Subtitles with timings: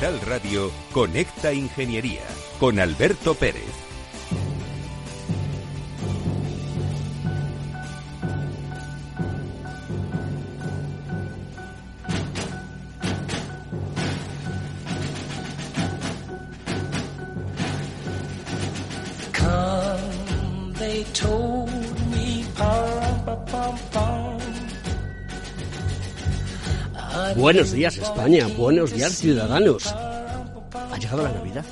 [0.00, 2.22] Capital Radio, Conecta Ingeniería,
[2.58, 3.89] con Alberto Pérez.
[27.50, 29.92] Buenos días España, buenos días ciudadanos.
[29.92, 31.64] Ha llegado la Navidad.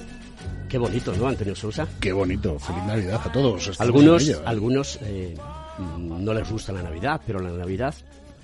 [0.69, 1.86] Qué bonito, ¿no, Antonio Sousa?
[2.00, 3.69] Qué bonito, feliz Navidad a todos.
[3.69, 4.45] Estamos Algunos, ello, ¿eh?
[4.45, 5.36] algunos eh,
[5.78, 7.94] no les gusta la Navidad, pero la Navidad,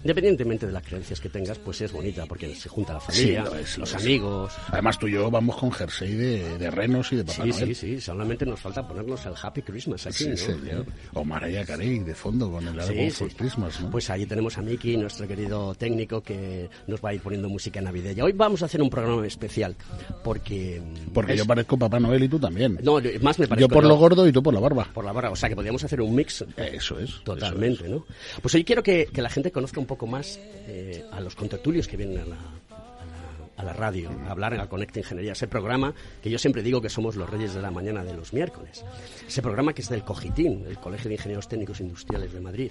[0.05, 3.50] independientemente de las creencias que tengas, pues es bonita porque se junta la familia, Sí,
[3.50, 4.02] lo es, lo los es.
[4.02, 4.52] amigos.
[4.69, 7.66] Además tú y yo vamos con jersey de, de renos y de Papá Sí, Noel.
[7.69, 10.36] sí, sí, solamente nos falta ponernos el Happy Christmas aquí, Sí, ¿no?
[10.36, 10.86] señor.
[11.14, 13.30] O Mariah Carey de fondo con el álbum for.
[13.34, 13.91] Christmas, ¿no?
[13.91, 17.80] Pues ahí tenemos a Miki, nuestro querido técnico, que nos va a ir poniendo música
[17.80, 18.25] navideña.
[18.25, 19.75] Hoy vamos a hacer un programa especial,
[20.22, 20.82] porque...
[21.14, 22.78] Porque es- yo parezco Papá Noel y tú también.
[22.82, 23.62] No, yo- más me parece...
[23.62, 24.86] yo por lo gordo y tú por la barba.
[24.92, 27.22] Por la barra, o sea que podríamos hacer un mix Eso es.
[27.25, 28.05] totalmente, ¿no?
[28.42, 31.87] Pues hoy quiero que, que la gente conozca un poco más eh, a los contertulios
[31.89, 35.95] que vienen a la, a la- la radio, a hablar a Conecta Ingeniería, ese programa
[36.23, 38.84] que yo siempre digo que somos los reyes de la mañana de los miércoles.
[39.27, 42.70] Ese programa que es del COGITIN, el Colegio de Ingenieros Técnicos Industriales de Madrid.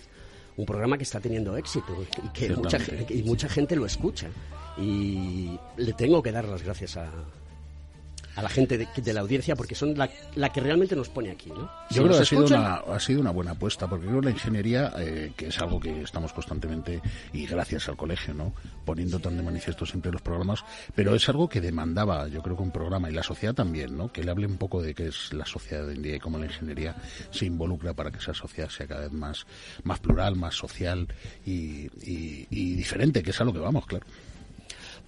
[0.55, 2.77] Un programa que está teniendo éxito y que mucha,
[3.09, 4.27] y mucha gente lo escucha.
[4.77, 7.09] Y le tengo que dar las gracias a,
[8.35, 11.31] a la gente de, de la audiencia porque son la, la que realmente nos pone
[11.31, 11.69] aquí, ¿no?
[11.89, 14.25] Si Yo creo que ha sido, una, ha sido una buena apuesta, porque creo que
[14.25, 18.53] la ingeniería, eh, que es algo que estamos constantemente, y gracias al colegio, ¿no?
[18.85, 20.63] poniendo tan de manifiesto siempre los programas,
[20.95, 24.11] pero es algo que demandaba, yo creo que un programa, y la sociedad también, ¿no?
[24.11, 26.37] que le hable un poco de qué es la sociedad hoy en día y cómo
[26.37, 26.95] la ingeniería
[27.31, 29.45] se involucra para que esa sociedad sea cada vez más,
[29.83, 31.07] más plural, más social
[31.45, 34.05] y, y- y diferente, que es a lo que vamos, claro.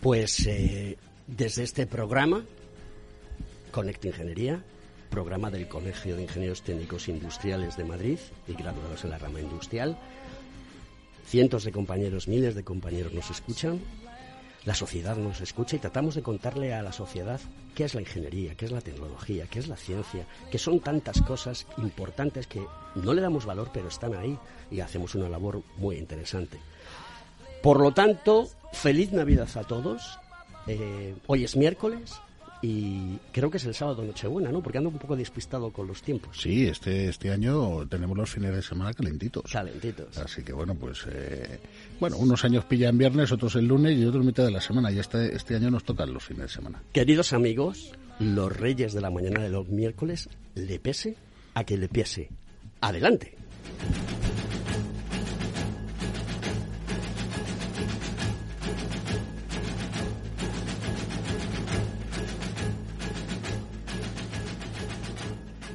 [0.02, 0.98] Pues eh,
[1.28, 2.44] desde este programa,
[3.76, 4.64] Conecta Ingeniería,
[5.10, 9.98] programa del Colegio de Ingenieros Técnicos Industriales de Madrid y graduados en la rama industrial,
[11.26, 13.82] cientos de compañeros, miles de compañeros nos escuchan,
[14.64, 17.42] la sociedad nos escucha y tratamos de contarle a la sociedad
[17.76, 21.22] qué es la ingeniería, qué es la tecnología, qué es la ciencia, que son tantas
[21.22, 22.66] cosas importantes que
[22.96, 24.40] no le damos valor, pero están ahí
[24.72, 26.60] y hacemos una labor muy interesante.
[27.62, 30.18] Por lo tanto, feliz Navidad a todos.
[30.66, 32.22] Eh, hoy es miércoles
[32.62, 34.62] y creo que es el sábado Nochebuena, ¿no?
[34.62, 36.40] Porque ando un poco despistado con los tiempos.
[36.40, 39.52] Sí, este, este año tenemos los fines de semana calentitos.
[39.52, 40.18] Calentitos.
[40.18, 41.60] Así que bueno, pues eh,
[42.00, 44.92] bueno, unos años pillan viernes, otros el lunes y otros mitad de la semana.
[44.92, 46.82] Y este, este año nos tocan los fines de semana.
[46.92, 51.16] Queridos amigos, los reyes de la mañana de los miércoles, le pese
[51.54, 52.30] a que le pese.
[52.82, 53.36] Adelante.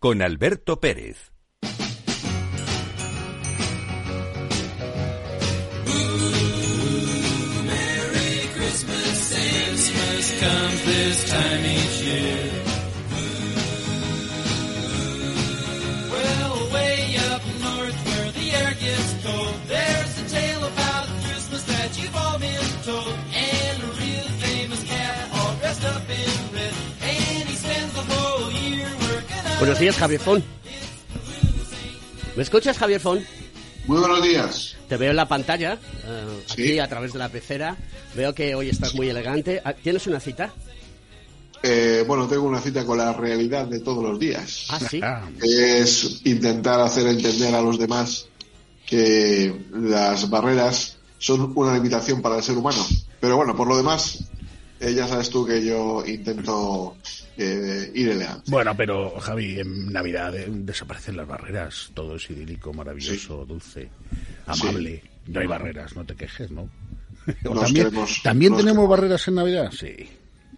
[0.00, 1.30] con Alberto Pérez.
[10.84, 11.69] this time
[29.60, 30.42] Buenos días, Javier Fon.
[32.36, 33.20] ¿Me escuchas, Javier Fon?
[33.86, 34.76] Muy buenos días.
[34.88, 35.74] Te veo en la pantalla,
[36.04, 36.52] eh, Sí.
[36.62, 37.76] aquí a través de la pecera.
[38.14, 39.60] Veo que hoy estás muy elegante.
[39.64, 40.52] Ah, ¿Tienes una cita?
[41.62, 44.66] Eh, bueno, tengo una cita con la realidad de todos los días.
[44.70, 45.00] Ah, sí.
[45.42, 48.26] Es intentar hacer entender a los demás
[48.86, 52.84] que las barreras son una limitación para el ser humano.
[53.20, 54.24] Pero bueno, por lo demás,
[54.80, 56.96] eh, ya sabes tú que yo intento
[57.36, 58.50] eh, ir elegante.
[58.50, 61.90] Bueno, pero Javi, en Navidad eh, desaparecen las barreras.
[61.94, 63.88] Todo es idílico, maravilloso, dulce,
[64.46, 65.02] amable.
[65.26, 66.68] No hay barreras, no te quejes, ¿no?
[67.44, 68.90] Nos también queremos- ¿también nos tenemos queremos.
[68.90, 69.70] barreras en Navidad?
[69.78, 69.94] Sí.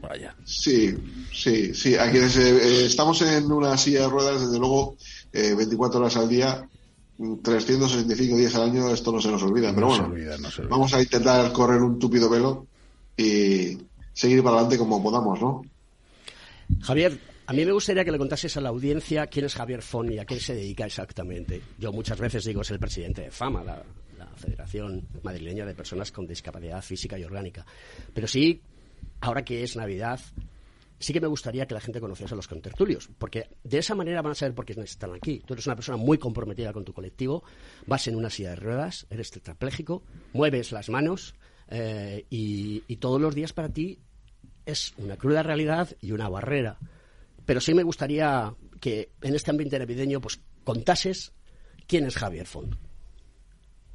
[0.00, 0.34] Vaya.
[0.44, 0.94] Sí,
[1.32, 1.94] sí, sí.
[1.96, 4.96] A quienes eh, eh, estamos en una silla de ruedas, desde luego,
[5.32, 6.68] eh, 24 horas al día,
[7.18, 9.68] mm, 365 días al año, esto no se nos olvida.
[9.74, 10.70] Pero no bueno, olvida, no se olvida.
[10.76, 12.66] vamos a intentar correr un túpido velo
[13.16, 13.78] y
[14.12, 15.62] seguir para adelante como podamos, ¿no?
[16.80, 20.12] Javier, a mí me gustaría que le contases a la audiencia quién es Javier Fon
[20.12, 21.60] y a qué se dedica exactamente.
[21.78, 23.82] Yo muchas veces digo es el presidente de FAMA, la,
[24.18, 27.66] la Federación Madrileña de Personas con Discapacidad Física y Orgánica.
[28.14, 28.62] Pero sí,
[29.20, 30.20] ahora que es Navidad,
[31.02, 34.22] sí que me gustaría que la gente conociese a los contertulios, porque de esa manera
[34.22, 35.42] van a saber por qué están aquí.
[35.44, 37.42] Tú eres una persona muy comprometida con tu colectivo,
[37.86, 41.34] vas en una silla de ruedas, eres tetrapléjico, mueves las manos
[41.68, 43.98] eh, y, todos los días para ti
[44.64, 46.78] es una cruda realidad y una barrera.
[47.44, 51.32] Pero sí me gustaría que en este ambiente navideño pues contases
[51.86, 52.74] quién es Javier Font.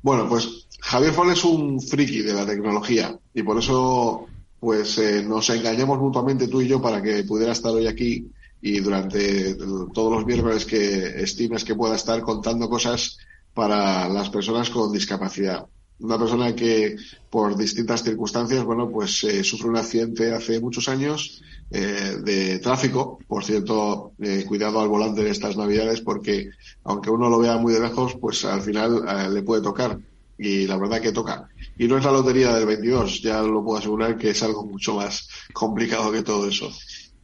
[0.02, 4.28] Bueno, pues Javier Fon es un friki de la tecnología y por eso
[4.60, 8.28] pues eh, nos engañamos mutuamente tú y yo para que pudiera estar hoy aquí
[8.62, 9.56] y durante
[9.94, 13.18] todos los miércoles que estimes que pueda estar contando cosas
[13.54, 15.66] para las personas con discapacidad.
[16.00, 16.96] Una persona que
[17.30, 23.20] por distintas circunstancias, bueno, pues eh, sufre un accidente hace muchos años eh, de tráfico.
[23.28, 26.50] Por cierto, eh, cuidado al volante de estas navidades porque
[26.84, 30.00] aunque uno lo vea muy de lejos, pues al final eh, le puede tocar.
[30.38, 31.50] Y la verdad que toca.
[31.78, 34.96] Y no es la lotería del 22, ya lo puedo asegurar que es algo mucho
[34.96, 36.72] más complicado que todo eso.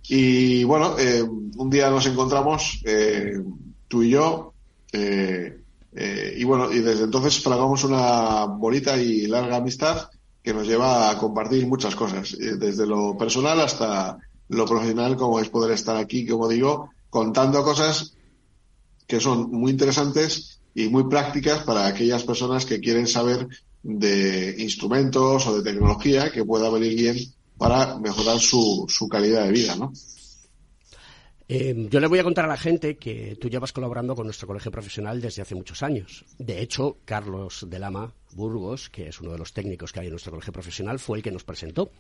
[0.09, 0.95] Y bueno,
[1.57, 3.41] un día nos encontramos, eh,
[3.87, 4.53] tú y yo,
[4.91, 5.62] eh,
[5.95, 10.09] eh, y bueno, y desde entonces fragamos una bonita y larga amistad
[10.41, 14.17] que nos lleva a compartir muchas cosas, eh, desde lo personal hasta
[14.49, 18.13] lo profesional, como es poder estar aquí, como digo, contando cosas
[19.07, 23.47] que son muy interesantes y muy prácticas para aquellas personas que quieren saber
[23.83, 27.17] de instrumentos o de tecnología que pueda venir bien
[27.57, 29.93] para mejorar su, su calidad de vida, ¿no?
[31.47, 34.47] Eh, yo le voy a contar a la gente que tú llevas colaborando con nuestro
[34.47, 36.25] colegio profesional desde hace muchos años.
[36.37, 40.11] De hecho, Carlos de Lama Burgos, que es uno de los técnicos que hay en
[40.11, 41.91] nuestro colegio profesional, fue el que nos presentó.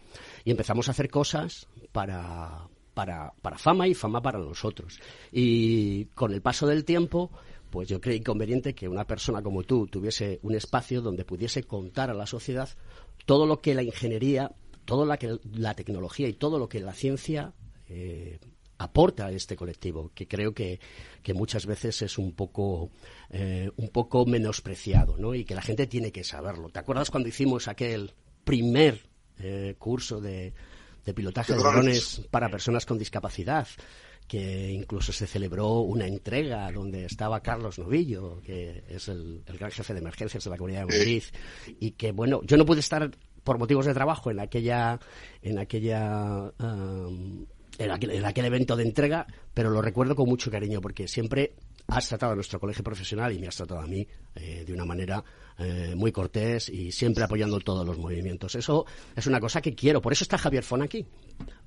[0.45, 4.99] Y empezamos a hacer cosas para, para, para fama y fama para nosotros.
[5.31, 7.29] Y con el paso del tiempo,
[7.69, 12.09] pues yo creí conveniente que una persona como tú tuviese un espacio donde pudiese contar
[12.09, 12.69] a la sociedad
[13.25, 14.51] todo lo que la ingeniería,
[14.85, 15.19] toda la,
[15.53, 17.53] la tecnología y todo lo que la ciencia
[17.87, 18.39] eh,
[18.83, 20.79] aporta a este colectivo, que creo que,
[21.21, 22.91] que muchas veces es un poco,
[23.29, 25.33] eh, un poco menospreciado, ¿no?
[25.33, 26.69] Y que la gente tiene que saberlo.
[26.69, 28.13] ¿Te acuerdas cuando hicimos aquel
[28.43, 29.01] primer
[29.39, 30.53] eh, curso de,
[31.05, 33.67] de pilotaje De drones para personas con discapacidad?
[34.27, 39.69] que incluso se celebró una entrega donde estaba Carlos Novillo, que es el, el gran
[39.69, 41.23] jefe de emergencias de la Comunidad de Madrid,
[41.79, 43.11] y que, bueno, yo no pude estar
[43.43, 44.99] por motivos de trabajo en aquella,
[45.41, 47.45] en aquella, um,
[47.77, 51.55] en aquel, en aquel evento de entrega, pero lo recuerdo con mucho cariño porque siempre
[51.87, 54.85] has tratado a nuestro colegio profesional y me has tratado a mí eh, de una
[54.85, 55.23] manera
[55.57, 58.55] eh, muy cortés y siempre apoyando todos los movimientos.
[58.55, 60.01] Eso es una cosa que quiero.
[60.01, 61.05] Por eso está Javier Fon aquí,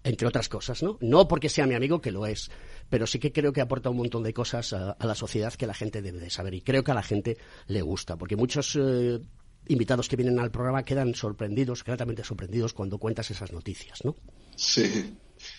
[0.03, 0.99] entre otras cosas, ¿no?
[1.01, 2.51] No porque sea mi amigo, que lo es,
[2.89, 5.67] pero sí que creo que aporta un montón de cosas a, a la sociedad que
[5.67, 7.37] la gente debe de saber y creo que a la gente
[7.67, 9.21] le gusta, porque muchos eh,
[9.69, 14.17] invitados que vienen al programa quedan sorprendidos, gratamente sorprendidos cuando cuentas esas noticias, ¿no?
[14.57, 15.17] Sí.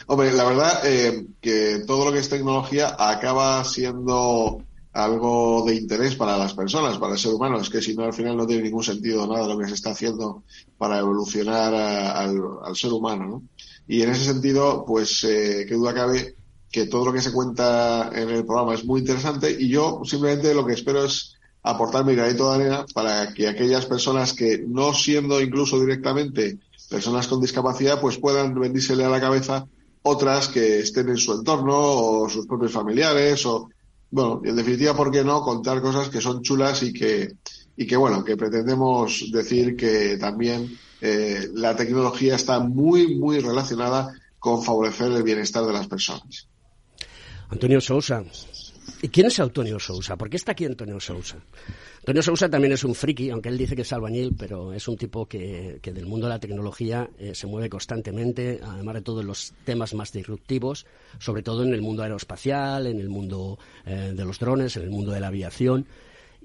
[0.08, 4.64] Hombre, la verdad eh, que todo lo que es tecnología acaba siendo
[4.94, 7.60] algo de interés para las personas, para el ser humano.
[7.60, 9.92] Es que si no, al final no tiene ningún sentido nada lo que se está
[9.92, 10.44] haciendo
[10.78, 13.44] para evolucionar al ser humano, ¿no?
[13.88, 16.36] Y en ese sentido, pues, eh, qué duda cabe
[16.72, 20.54] que todo lo que se cuenta en el programa es muy interesante y yo simplemente
[20.54, 24.94] lo que espero es aportar mi granito de arena para que aquellas personas que no
[24.94, 26.58] siendo incluso directamente
[26.90, 29.66] personas con discapacidad pues puedan vendírsele a la cabeza
[30.08, 33.70] otras que estén en su entorno o sus propios familiares o
[34.10, 37.34] bueno, en definitiva, ¿por qué no contar cosas que son chulas y que,
[37.76, 44.14] y que bueno, que pretendemos decir que también eh, la tecnología está muy, muy relacionada
[44.40, 46.48] con favorecer el bienestar de las personas.
[47.50, 48.24] Antonio Sousa,
[49.02, 50.16] ¿Y quién es Antonio Sousa?
[50.16, 51.38] ¿Por qué está aquí Antonio Sousa?
[52.00, 54.98] Antonio Sousa también es un friki, aunque él dice que es albañil, pero es un
[54.98, 59.24] tipo que, que del mundo de la tecnología eh, se mueve constantemente, además de todos
[59.24, 60.86] los temas más disruptivos,
[61.20, 64.90] sobre todo en el mundo aeroespacial, en el mundo eh, de los drones, en el
[64.90, 65.86] mundo de la aviación.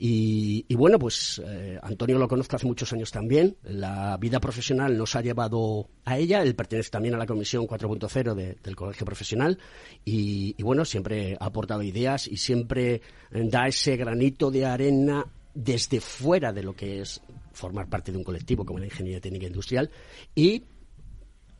[0.04, 3.56] Y, y bueno, pues eh, Antonio lo conozco hace muchos años también.
[3.62, 6.42] La vida profesional nos ha llevado a ella.
[6.42, 9.56] Él pertenece también a la Comisión 4.0 de- del Colegio Profesional.
[10.04, 13.00] Y, y bueno, siempre ha aportado ideas y siempre eh,
[13.49, 17.21] da ese granito de arena desde fuera de lo que es
[17.52, 19.88] formar parte de un colectivo como la Ingeniería Técnica Industrial.
[20.35, 20.64] Y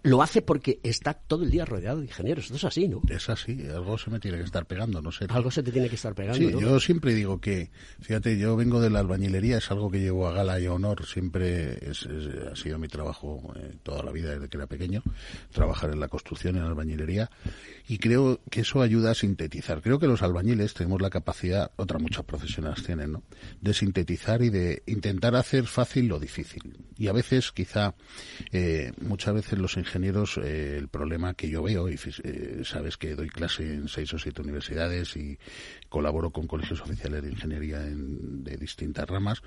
[0.04, 2.44] lo hace porque está todo el día rodeado de ingenieros.
[2.47, 3.02] Esto es así, ¿no?
[3.09, 5.26] Es así, algo se me tiene que estar pegando, no sé.
[5.28, 6.61] Algo se te tiene que estar pegando, Sí, ¿no?
[6.61, 10.32] yo siempre digo que, fíjate, yo vengo de la albañilería, es algo que llevo a
[10.32, 14.30] gala y a honor, siempre es- es- ha sido mi trabajo eh, toda la vida
[14.32, 15.02] desde que era pequeño,
[15.52, 17.30] trabajar en la construcción, en la albañilería,
[17.88, 19.82] y creo que eso ayuda a sintetizar.
[19.82, 23.23] Creo que los albañiles tenemos la capacidad, otras muchas profesionales tienen, ¿no?,
[23.61, 26.62] de sintetizar y de intentar hacer fácil lo difícil.
[26.99, 27.94] Y a veces, quizá,
[28.52, 29.91] eh, muchas veces los ingenieros,
[30.42, 34.18] eh, el problema que yo veo, y eh, sabes que doy clase en seis o
[34.18, 35.38] siete universidades y
[35.88, 39.42] colaboro con colegios oficiales de ingeniería en- de distintas ramas,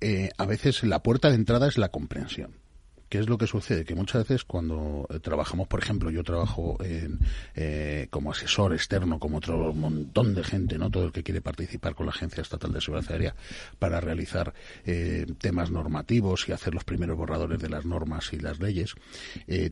[0.00, 2.63] eh, a veces la puerta de entrada es la comprensión.
[3.08, 3.84] ¿Qué es lo que sucede?
[3.84, 7.20] Que muchas veces cuando eh, trabajamos, por ejemplo, yo trabajo en,
[7.54, 11.94] eh, como asesor externo, como otro montón de gente, no todo el que quiere participar
[11.94, 13.34] con la Agencia Estatal de Seguridad Aérea
[13.78, 14.52] para realizar
[14.84, 18.94] eh, temas normativos y hacer los primeros borradores de las normas y las leyes,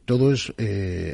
[0.04, 0.52] todo es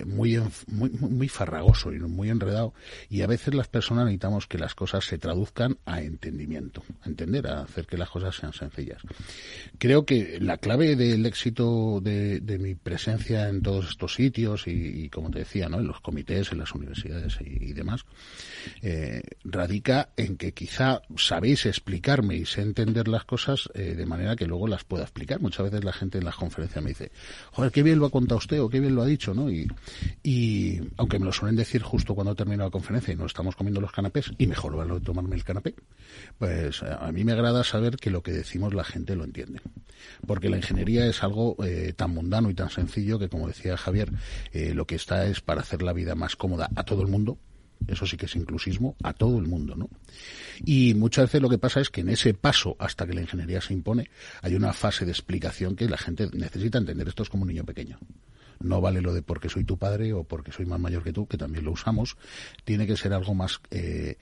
[0.06, 2.75] muy, enf- muy, muy farragoso y muy enredado
[3.08, 7.46] y a veces las personas necesitamos que las cosas se traduzcan a entendimiento, a entender,
[7.46, 9.02] a hacer que las cosas sean sencillas.
[9.78, 15.09] Creo que la clave del éxito de mi presencia en todos estos sitios y, y,
[15.09, 15.79] como te decía, ¿no?
[15.79, 18.05] en los comités, en las universidades y, y demás,
[18.83, 24.37] eh, radica en que quizá sabéis explicarme y sé entender las cosas eh, de manera
[24.37, 25.41] que luego las pueda explicar.
[25.41, 27.11] Muchas veces la gente en las conferencias me dice,
[27.53, 29.50] joder, qué bien lo ha contado usted o qué bien lo ha dicho, ¿no?
[29.50, 29.69] Y,
[30.23, 33.81] y aunque me lo suelen decir justo cuando termino la conferencia y nos estamos comiendo
[33.81, 35.75] los canapés, y mejor va lo de tomarme el canapé,
[36.38, 39.61] pues a mí me agrada saber que lo que decimos la gente lo entiende.
[40.27, 44.12] Porque la ingeniería es algo eh, tan mundano y tan sencillo que, como decía Javier,
[44.52, 47.38] eh, lo que está es para hacer la vida más cómoda a todo el mundo,
[47.88, 49.90] eso sí que es inclusismo a todo el mundo, ¿no?
[50.64, 53.61] Y muchas veces lo que pasa es que en ese paso hasta que la ingeniería
[53.61, 54.11] se impone
[54.43, 57.09] hay una fase de explicación que la gente necesita entender.
[57.09, 57.99] Esto es como un niño pequeño.
[58.61, 61.26] No vale lo de porque soy tu padre o porque soy más mayor que tú,
[61.26, 62.17] que también lo usamos.
[62.64, 64.19] Tiene que ser algo más, eh,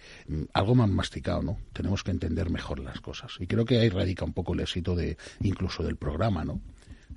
[0.53, 1.59] algo más masticado, ¿no?
[1.73, 3.33] Tenemos que entender mejor las cosas.
[3.39, 6.61] Y creo que ahí radica un poco el éxito de, incluso del programa, ¿no?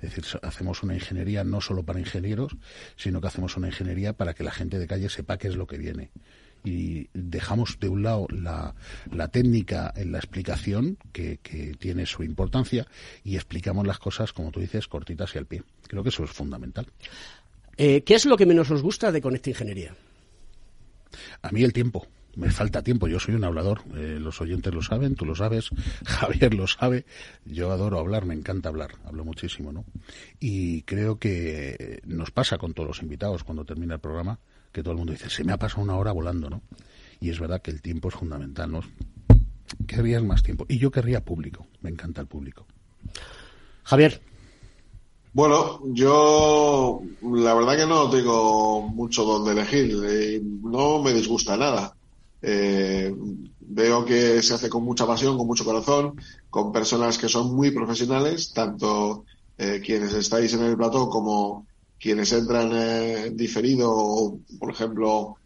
[0.02, 2.56] Es decir, hacemos una ingeniería no solo para ingenieros,
[2.96, 5.66] sino que hacemos una ingeniería para que la gente de calle sepa qué es lo
[5.66, 6.10] que viene.
[6.64, 8.74] Y dejamos de un lado la,
[9.10, 12.86] la técnica en la explicación, que, que, tiene su importancia,
[13.24, 15.62] y explicamos las cosas, como tú dices, cortitas y al pie.
[15.86, 16.86] Creo que eso es fundamental.
[17.76, 19.94] Eh, ¿Qué es lo que menos os gusta de Conecta Ingeniería?
[21.42, 23.08] A mí el tiempo me falta tiempo.
[23.08, 23.82] Yo soy un hablador.
[23.94, 25.70] Eh, los oyentes lo saben, tú lo sabes,
[26.04, 27.04] Javier lo sabe.
[27.44, 28.92] Yo adoro hablar, me encanta hablar.
[29.04, 29.84] Hablo muchísimo, ¿no?
[30.38, 34.38] Y creo que nos pasa con todos los invitados cuando termina el programa
[34.72, 36.62] que todo el mundo dice, se me ha pasado una hora volando, ¿no?
[37.20, 38.80] Y es verdad que el tiempo es fundamental, ¿no?
[39.86, 40.64] Querrías más tiempo.
[40.68, 41.66] Y yo querría público.
[41.80, 42.66] Me encanta el público.
[43.84, 44.20] Javier.
[45.32, 49.96] Bueno, yo la verdad que no tengo mucho donde elegir.
[50.04, 51.96] Eh, no me disgusta nada.
[52.42, 53.14] Eh,
[53.60, 56.14] veo que se hace con mucha pasión, con mucho corazón,
[56.48, 59.24] con personas que son muy profesionales, tanto
[59.58, 61.66] eh, quienes estáis en el plató como
[61.98, 65.36] quienes entran eh, diferido, o, por ejemplo,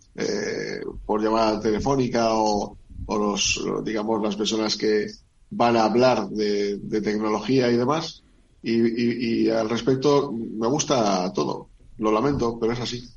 [1.05, 5.09] por llamada telefónica o, los, digamos, las personas que
[5.51, 8.23] van a hablar de, tecnología y demás.
[8.63, 11.71] Y, y, al respecto, me gusta todo.
[11.99, 13.14] Lo lamento, pero es así.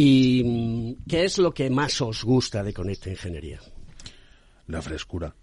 [0.00, 3.58] ¿Y qué es lo que más os gusta de Conecta Ingeniería?
[4.68, 5.34] La frescura.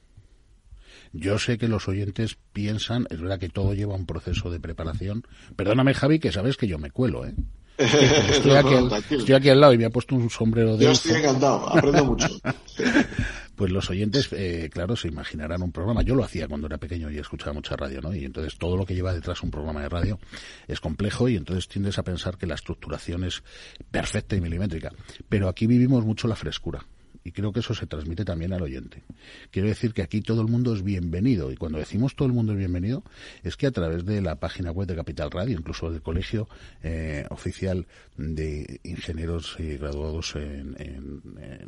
[1.12, 5.28] Yo sé que los oyentes piensan, es verdad que todo lleva un proceso de preparación.
[5.58, 7.36] Perdóname, Javi, que sabes que yo me cuelo, ¿eh?
[7.78, 10.86] Estoy, aquí, no, estoy, aquí, al, lado y me ha puesto un sombrero de.
[10.86, 12.28] Yo estoy encantado, aprendo mucho.
[13.56, 16.02] pues los oyentes, eh, claro, se imaginarán un programa.
[16.02, 18.14] Yo lo hacía cuando era pequeño y escuchaba mucha radio, ¿no?
[18.14, 20.20] Y entonces todo lo que lleva detrás un programa de radio
[20.68, 23.44] es complejo y entonces tiendes a pensar que la estructuración es
[23.92, 24.92] perfecta y milimétrica.
[25.30, 26.86] Pero aquí vivimos mucho la frescura
[27.26, 29.02] Y creo que eso se transmite también al oyente.
[29.50, 31.52] Quiero decir que aquí todo el mundo es bienvenido.
[31.52, 33.04] Y cuando decimos todo el mundo es bienvenido,
[33.42, 36.48] es que a través de la página web de Capital Radio, incluso del colegio
[36.84, 40.76] eh, oficial de ingenieros y graduados en,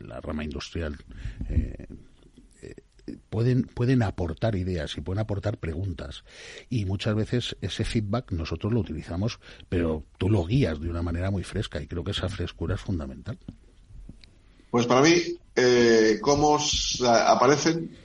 [0.07, 0.95] la rama industrial,
[1.49, 1.87] eh,
[3.31, 6.23] pueden, pueden aportar ideas y pueden aportar preguntas.
[6.69, 11.31] Y muchas veces ese feedback nosotros lo utilizamos, pero tú lo guías de una manera
[11.31, 13.39] muy fresca y creo que esa frescura es fundamental.
[14.69, 15.15] Pues para mí,
[15.55, 16.57] eh, cómo
[17.05, 17.95] aparecen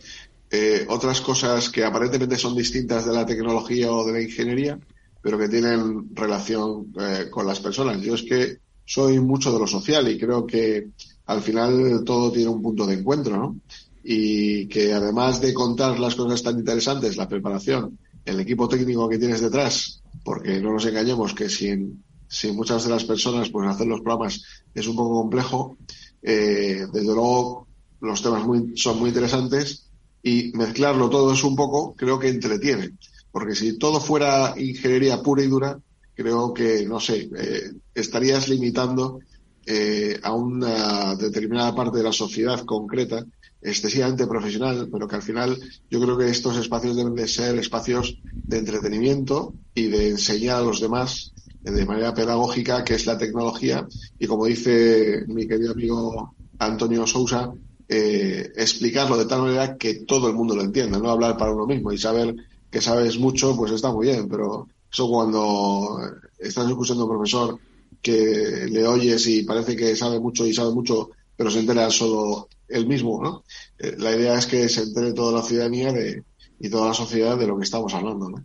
[0.50, 4.78] eh, otras cosas que aparentemente son distintas de la tecnología o de la ingeniería,
[5.21, 8.00] pero que tienen relación eh, con las personas.
[8.00, 10.88] Yo es que soy mucho de lo social y creo que
[11.26, 13.57] al final todo tiene un punto de encuentro, ¿no?
[14.04, 19.19] y que además de contar las cosas tan interesantes, la preparación, el equipo técnico que
[19.19, 23.87] tienes detrás, porque no nos engañemos que sin, sin muchas de las personas pues hacer
[23.87, 24.42] los programas
[24.75, 25.76] es un poco complejo,
[26.23, 27.67] eh, desde luego
[28.00, 29.91] los temas muy, son muy interesantes
[30.23, 32.93] y mezclarlo todo es un poco, creo que entretiene,
[33.31, 35.79] porque si todo fuera ingeniería pura y dura,
[36.14, 39.21] creo que, no sé, eh, estarías limitando
[39.67, 43.25] eh, a una determinada parte de la sociedad concreta
[43.61, 45.57] excesivamente profesional, pero que al final
[45.88, 50.62] yo creo que estos espacios deben de ser espacios de entretenimiento y de enseñar a
[50.62, 53.87] los demás de manera pedagógica qué es la tecnología
[54.19, 57.52] y como dice mi querido amigo Antonio Sousa,
[57.88, 61.66] eh, explicarlo de tal manera que todo el mundo lo entienda, no hablar para uno
[61.66, 62.35] mismo y saber
[62.71, 66.00] que sabes mucho, pues está muy bien, pero eso cuando
[66.38, 67.59] estás escuchando a un profesor
[68.00, 72.49] que le oyes y parece que sabe mucho y sabe mucho, pero se entera solo
[72.69, 73.45] el mismo, ¿no?
[73.78, 76.25] Eh, la idea es que se entere toda la ciudadanía de,
[76.59, 78.42] y toda la sociedad de lo que estamos hablando, ¿no?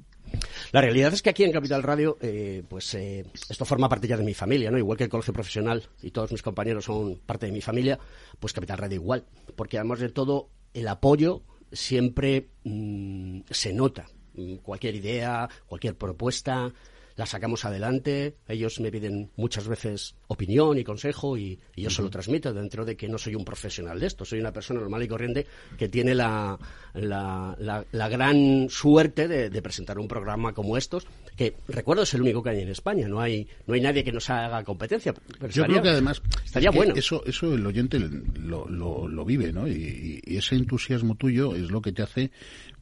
[0.72, 4.18] La realidad es que aquí en Capital Radio, eh, pues eh, esto forma parte ya
[4.18, 4.78] de mi familia, ¿no?
[4.78, 8.00] Igual que el colegio profesional y todos mis compañeros son parte de mi familia,
[8.40, 14.08] pues Capital Radio igual, porque además de todo el apoyo siempre mm, se nota.
[14.36, 16.72] Mm, cualquier idea, cualquier propuesta,
[17.18, 18.36] la sacamos adelante.
[18.48, 22.96] Ellos me piden muchas veces opinión y consejo y, yo se lo transmito dentro de
[22.96, 25.46] que no soy un profesional de esto, soy una persona normal y corriente
[25.78, 26.58] que tiene la,
[26.94, 32.44] la, la, gran suerte de, presentar un programa como estos, que recuerdo es el único
[32.44, 35.14] que hay en España, no hay, no hay nadie que nos haga competencia.
[35.50, 36.94] Yo creo que además estaría bueno.
[36.96, 39.68] Eso, eso el oyente lo, lo, lo vive, ¿no?
[39.68, 42.32] Y, y, ese entusiasmo tuyo es lo que te hace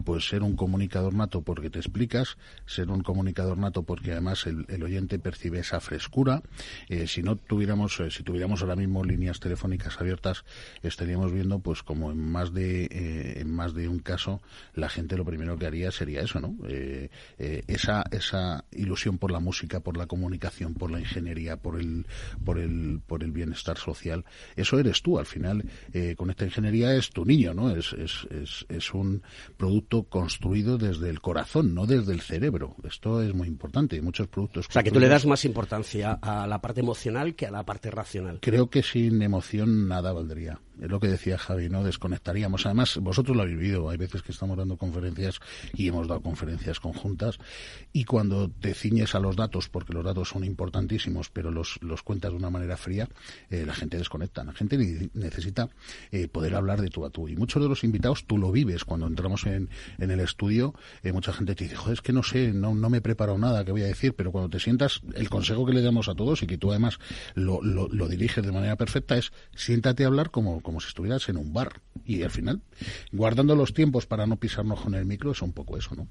[0.06, 4.84] pues ser un comunicador nato porque te explicas, ser un comunicador nato porque además el,
[4.84, 6.44] oyente percibe esa frescura.
[6.90, 10.46] Eh, si no tuviéramos, eh, si tuviéramos ahora mismo líneas telefónicas abiertas,
[10.84, 14.42] estaríamos viendo pues como en más de eh, en más de un caso
[14.76, 16.56] la gente lo primero que haría sería eso, ¿no?
[17.38, 22.06] esa esa ilusión por la música, por la comunicación, por la ingeniería, por el
[22.44, 24.24] por el por el bienestar social.
[24.56, 25.66] Eso eres tú al final.
[26.16, 27.76] con esta ingeniería es tu niño, ¿no?
[27.76, 29.24] Es es es, es un
[29.58, 32.76] producto construido desde el corazón, no desde el cerebro.
[32.84, 34.02] Esto es muy importante.
[34.02, 34.68] Muchos productos.
[34.70, 37.64] O sea, que tú le das más importancia a la parte emocional que a la
[37.64, 38.40] parte racional.
[38.42, 41.84] Creo que sin emoción nada valdría es lo que decía Javi, ¿no?
[41.84, 42.66] Desconectaríamos.
[42.66, 43.90] Además, vosotros lo habéis vivido.
[43.90, 45.40] Hay veces que estamos dando conferencias
[45.74, 47.38] y hemos dado conferencias conjuntas.
[47.94, 52.04] Y cuando te ciñes a los datos, porque los datos son importantísimos, pero los, los
[52.04, 53.08] cuentas de una manera fría,
[53.50, 54.44] eh, la gente desconecta.
[54.44, 54.78] La gente
[55.14, 55.70] necesita
[56.12, 57.28] eh, poder hablar de tú a tú.
[57.28, 58.84] Y muchos de los invitados, tú lo vives.
[58.84, 62.24] Cuando entramos en, en el estudio, eh, mucha gente te dice, joder, es que no
[62.24, 64.14] sé, no, no me he preparado nada, ¿qué voy a decir?
[64.16, 67.00] Pero cuando te sientas, el consejo que le damos a todos y que tú además
[67.34, 71.30] lo, lo, lo diriges de manera perfecta es siéntate a hablar como como si estuvieras
[71.30, 71.82] en un bar.
[72.06, 72.62] Y al final,
[73.14, 76.08] guardando los tiempos para no pisarnos con el micro, es un poco eso, ¿no?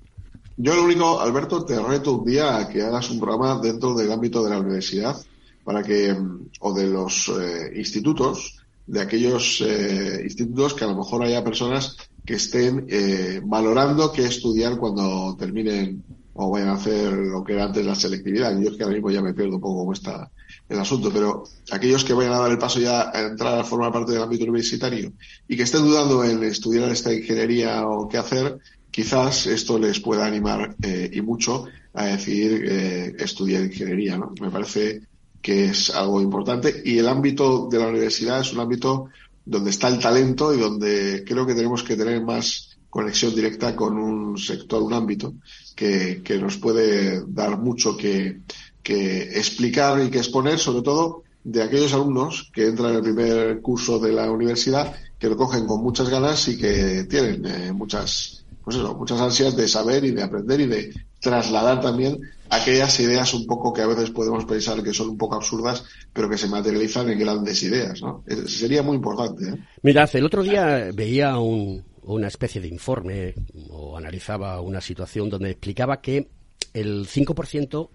[0.57, 4.13] Yo lo único, Alberto, te reto un día a que hagas un programa dentro del
[4.13, 5.17] ámbito de la universidad
[5.65, 6.17] para que,
[6.61, 11.97] o de los eh, institutos, de aquellos eh, institutos que a lo mejor haya personas
[12.25, 17.65] que estén eh, valorando qué estudiar cuando terminen o vayan a hacer lo que era
[17.65, 18.57] antes la selectividad.
[18.59, 20.31] Yo es que ahora mismo ya me pierdo un poco cómo está
[20.69, 23.93] el asunto, pero aquellos que vayan a dar el paso ya a entrar a formar
[23.93, 25.13] parte del ámbito universitario
[25.47, 28.59] y que estén dudando en estudiar esta ingeniería o qué hacer,
[28.91, 34.19] quizás esto les pueda animar eh, y mucho a decidir eh, estudiar ingeniería.
[34.41, 35.03] Me parece
[35.43, 39.09] que es algo importante y el ámbito de la universidad es un ámbito
[39.45, 43.99] donde está el talento y donde creo que tenemos que tener más conexión directa con
[43.99, 45.35] un sector, un ámbito
[45.75, 48.41] que nos puede dar mucho que,
[48.85, 53.61] que explicar y que exponer, sobre todo de aquellos alumnos que entran en el primer
[53.61, 58.45] curso de la universidad, que lo cogen con muchas ganas y que tienen eh, muchas
[58.63, 62.19] pues eso, muchas ansias de saber y de aprender y de trasladar también
[62.49, 66.31] aquellas ideas un poco que a veces podemos pensar que son un poco absurdas, pero
[66.31, 68.25] que se materializan en grandes ideas, ¿no?
[68.47, 69.49] Sería muy importante.
[69.51, 69.55] ¿eh?
[69.83, 73.35] Mirad, el otro día veía un- una especie de informe
[73.71, 76.29] o analizaba una situación donde explicaba que
[76.73, 77.91] el 5%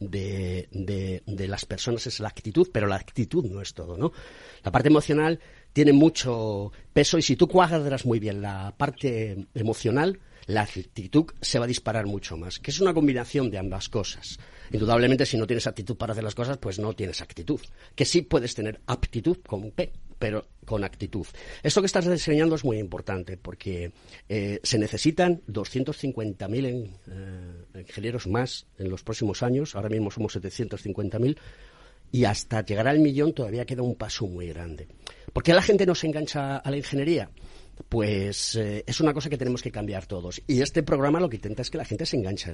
[0.00, 4.12] de, de, de las personas es la actitud, pero la actitud no es todo, ¿no?
[4.62, 5.40] La parte emocional
[5.72, 11.58] tiene mucho peso y si tú cuadras muy bien la parte emocional, la actitud se
[11.58, 14.38] va a disparar mucho más, que es una combinación de ambas cosas.
[14.70, 17.60] Indudablemente, si no tienes actitud para hacer las cosas, pues no tienes actitud.
[17.94, 21.26] Que sí puedes tener aptitud con P, pero con actitud.
[21.62, 23.92] Esto que estás enseñando es muy importante porque
[24.28, 29.74] eh, se necesitan 250.000 en, eh, ingenieros más en los próximos años.
[29.74, 31.36] Ahora mismo somos 750.000
[32.12, 34.86] y hasta llegar al millón todavía queda un paso muy grande.
[35.32, 37.28] ¿Por qué la gente no se engancha a la ingeniería?
[37.88, 40.40] Pues eh, es una cosa que tenemos que cambiar todos.
[40.46, 42.50] Y este programa lo que intenta es que la gente se enganche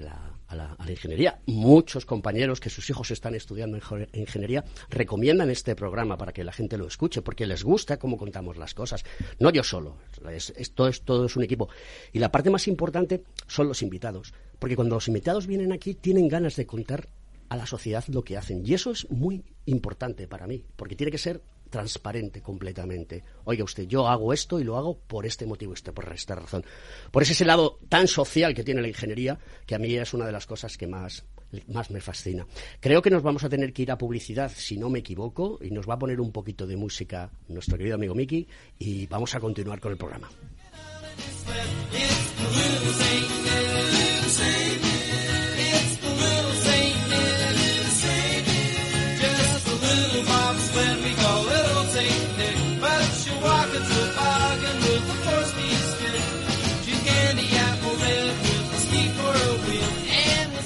[0.48, 1.40] a la, ingeniería.
[1.46, 3.78] Muchos compañeros que sus hijos están estudiando
[4.12, 8.56] ingeniería recomiendan este programa para que la gente lo escuche, porque les gusta cómo contamos
[8.56, 9.04] las cosas.
[9.38, 9.96] No yo solo,
[10.30, 11.68] es, es, todo es un equipo.
[12.12, 16.28] Y la parte más importante son los invitados, porque cuando los invitados vienen aquí tienen
[16.28, 17.09] ganas de contar
[17.50, 18.62] a la sociedad lo que hacen.
[18.64, 23.22] Y eso es muy importante para mí, porque tiene que ser transparente completamente.
[23.44, 26.64] Oiga usted, yo hago esto y lo hago por este motivo, este, por esta razón.
[27.11, 30.33] Por ese lado tan social que tiene la ingeniería, que a mí es una de
[30.33, 31.24] las cosas que más,
[31.68, 32.46] más me fascina.
[32.80, 35.70] Creo que nos vamos a tener que ir a publicidad, si no me equivoco, y
[35.70, 38.46] nos va a poner un poquito de música nuestro querido amigo Miki,
[38.78, 40.28] y vamos a continuar con el programa.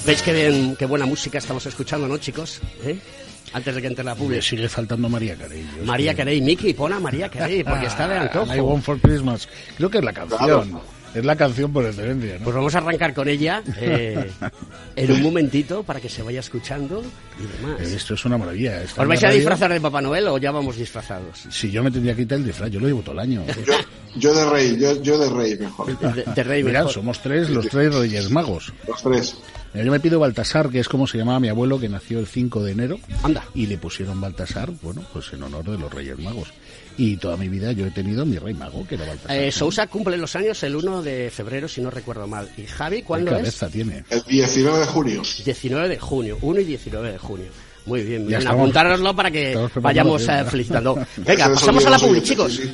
[0.05, 2.61] ¿Veis qué, bien, qué buena música estamos escuchando, no, chicos?
[2.83, 2.97] ¿Eh?
[3.53, 4.41] Antes de que entre la Le publi.
[4.41, 5.65] sigue faltando María Carey.
[5.83, 8.53] María que- Carey, Miki, pon a María Carey, porque está de I antojo.
[8.63, 9.47] Want for Christmas.
[9.77, 10.39] Creo que es la canción.
[10.69, 10.81] Claro.
[11.15, 12.43] Es la canción por excelencia, ¿no?
[12.43, 14.29] Pues vamos a arrancar con ella eh,
[14.95, 17.01] en un momentito para que se vaya escuchando
[17.39, 17.81] y demás.
[17.81, 18.81] Esto es una maravilla.
[18.83, 19.37] ¿Os vais a radio.
[19.37, 21.45] disfrazar de Papá Noel o ya vamos disfrazados?
[21.49, 23.43] Si yo me tendría que quitar el disfraz, yo lo llevo todo el año.
[23.65, 23.73] Yo,
[24.17, 25.97] yo de rey, yo, yo de rey mejor.
[25.97, 26.93] De, de rey Mirad, mejor.
[26.93, 28.73] somos tres, los tres Reyes Magos.
[28.87, 29.37] Los tres.
[29.73, 32.63] Yo me pido Baltasar, que es como se llamaba mi abuelo, que nació el 5
[32.63, 32.97] de enero.
[33.23, 33.43] Anda.
[33.53, 36.53] Y le pusieron Baltasar, bueno, pues en honor de los Reyes Magos.
[36.97, 39.35] Y toda mi vida yo he tenido mi rey mago, que era Baltasar.
[39.37, 42.49] Eh, Sousa cumple los años el 1 de febrero, si no recuerdo mal.
[42.57, 43.37] ¿Y Javi ¿Qué cuándo es?
[43.37, 44.03] cabeza tiene?
[44.09, 45.21] El 19 de junio.
[45.43, 47.47] 19 de junio, 1 y 19 de junio.
[47.85, 48.39] Muy bien, bien.
[48.39, 50.95] estamos- apuntároslo para que vayamos bien, eh, felicitando.
[51.17, 52.53] Venga, es pasamos a la publi, chicos.
[52.53, 52.73] sí, sí.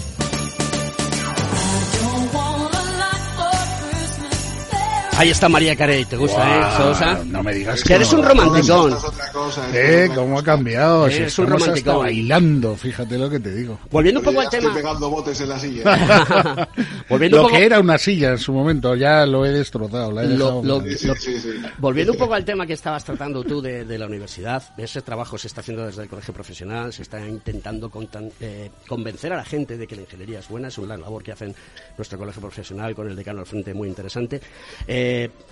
[5.21, 7.23] Ahí está María Carey, ¿te gusta, eh, Sosa?
[7.25, 8.21] No me digas Que eres no.
[8.21, 8.91] un romanticón.
[8.91, 11.07] Es Eh, es otra cómo ha cambiado.
[11.11, 11.97] Si Eres un estamos hasta romanticón.
[11.99, 13.79] bailando, fíjate lo que te digo.
[13.91, 14.73] Volviendo un poco al estoy tema.
[14.73, 15.83] pegando botes en la silla.
[17.07, 20.11] Volviendo Lo un poco, que era una silla en su momento, ya lo he destrozado.
[20.11, 20.89] La he Lo- dejado lo- mal.
[20.89, 21.49] Sí, sí, sí, sí.
[21.77, 25.37] volviendo un poco al tema que estabas tratando tú de, de la universidad, ese trabajo
[25.37, 29.45] se está haciendo desde el colegio profesional, se está intentando contan- eh, convencer a la
[29.45, 31.53] gente de que la ingeniería es buena, es una labor que hacen
[31.95, 34.41] nuestro colegio profesional con el decano al frente muy interesante.
[34.87, 35.09] Eh,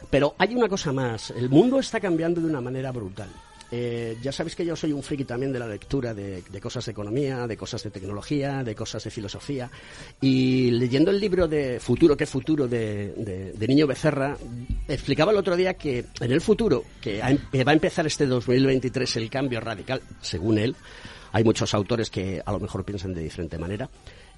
[0.09, 3.29] pero hay una cosa más, el mundo está cambiando de una manera brutal.
[3.71, 6.91] Eh, ya sabéis que yo soy un friki también de la lectura de, cosas de
[6.91, 9.69] economía, de cosas de tecnología, de cosas de filosofía.
[10.21, 14.35] Y leyendo el libro de Futuro, que futuro, de, Niño Becerra,
[14.87, 19.17] explicaba el otro día que en el futuro, que em- va a empezar este 2023
[19.17, 20.75] el cambio radical, según él,
[21.31, 23.87] hay muchos autores que a lo mejor piensan de diferente manera,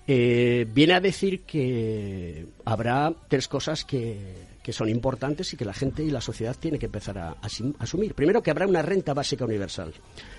[0.07, 5.74] eh, viene a decir que habrá tres cosas que, que son importantes y que la
[5.74, 7.38] gente y la sociedad tiene que empezar a
[7.80, 8.13] asumir.
[8.13, 9.93] Primero, que habrá una renta básica universal.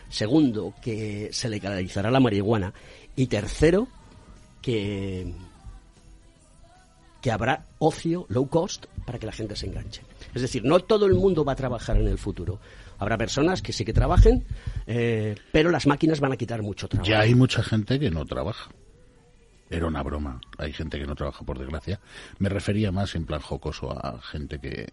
[0.09, 2.73] Segundo, que se legalizará la marihuana.
[3.17, 3.89] Y tercero,
[4.61, 5.33] que,
[7.21, 10.03] que habrá ocio low cost para que la gente se enganche.
[10.35, 12.61] Es decir, no todo el mundo va a trabajar en el futuro.
[12.99, 14.45] Habrá personas que sí que trabajen,
[14.87, 17.11] eh, pero las máquinas van a quitar mucho trabajo.
[17.11, 18.71] Ya hay mucha gente que no trabaja.
[19.73, 20.41] Era una broma.
[20.59, 21.99] Hay gente que no trabaja, por desgracia.
[22.39, 24.87] Me refería más en plan jocoso a gente que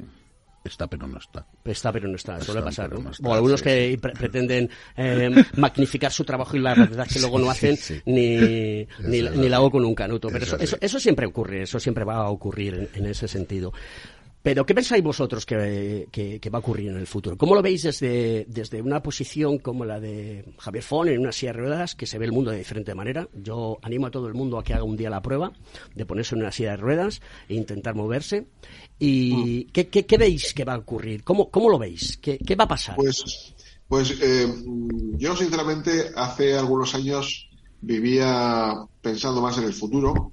[0.63, 1.45] está pero no está.
[1.65, 3.05] Está, pero no está, suele pasar, pero ¿no?
[3.05, 3.97] no está, o algunos sí, que sí.
[3.97, 7.99] pre- pretenden eh, magnificar su trabajo y la verdad es que luego no hacen sí.
[8.05, 8.85] ni, ni,
[9.19, 10.29] Eso ni la hago con un canuto.
[10.29, 13.73] Pero Eso eso, siempre ocurre, eso siempre va a ocurrir en, en ese sentido.
[14.41, 17.37] Pero, ¿qué pensáis vosotros que, que- que va a ocurrir en el futuro?
[17.37, 21.51] ¿Cómo lo veis desde, desde una posición como la de Javier Fon en una silla
[21.51, 23.27] de ruedas, que se ve el mundo de diferente manera?
[23.33, 25.51] Yo animo a todo el mundo a que haga un día la prueba
[25.93, 28.47] de ponerse en una silla de ruedas e intentar moverse.
[28.97, 29.71] ¿Y Mm.
[29.73, 31.23] ¿qué, qué, qué veis que va a ocurrir?
[31.25, 32.17] ¿Cómo, cómo lo veis?
[32.21, 32.95] ¿Qué, qué va a pasar?
[32.95, 33.53] Pues,
[33.89, 34.47] pues eh,
[35.17, 37.49] yo sinceramente hace algunos años
[37.81, 40.31] vivía pensando más en el futuro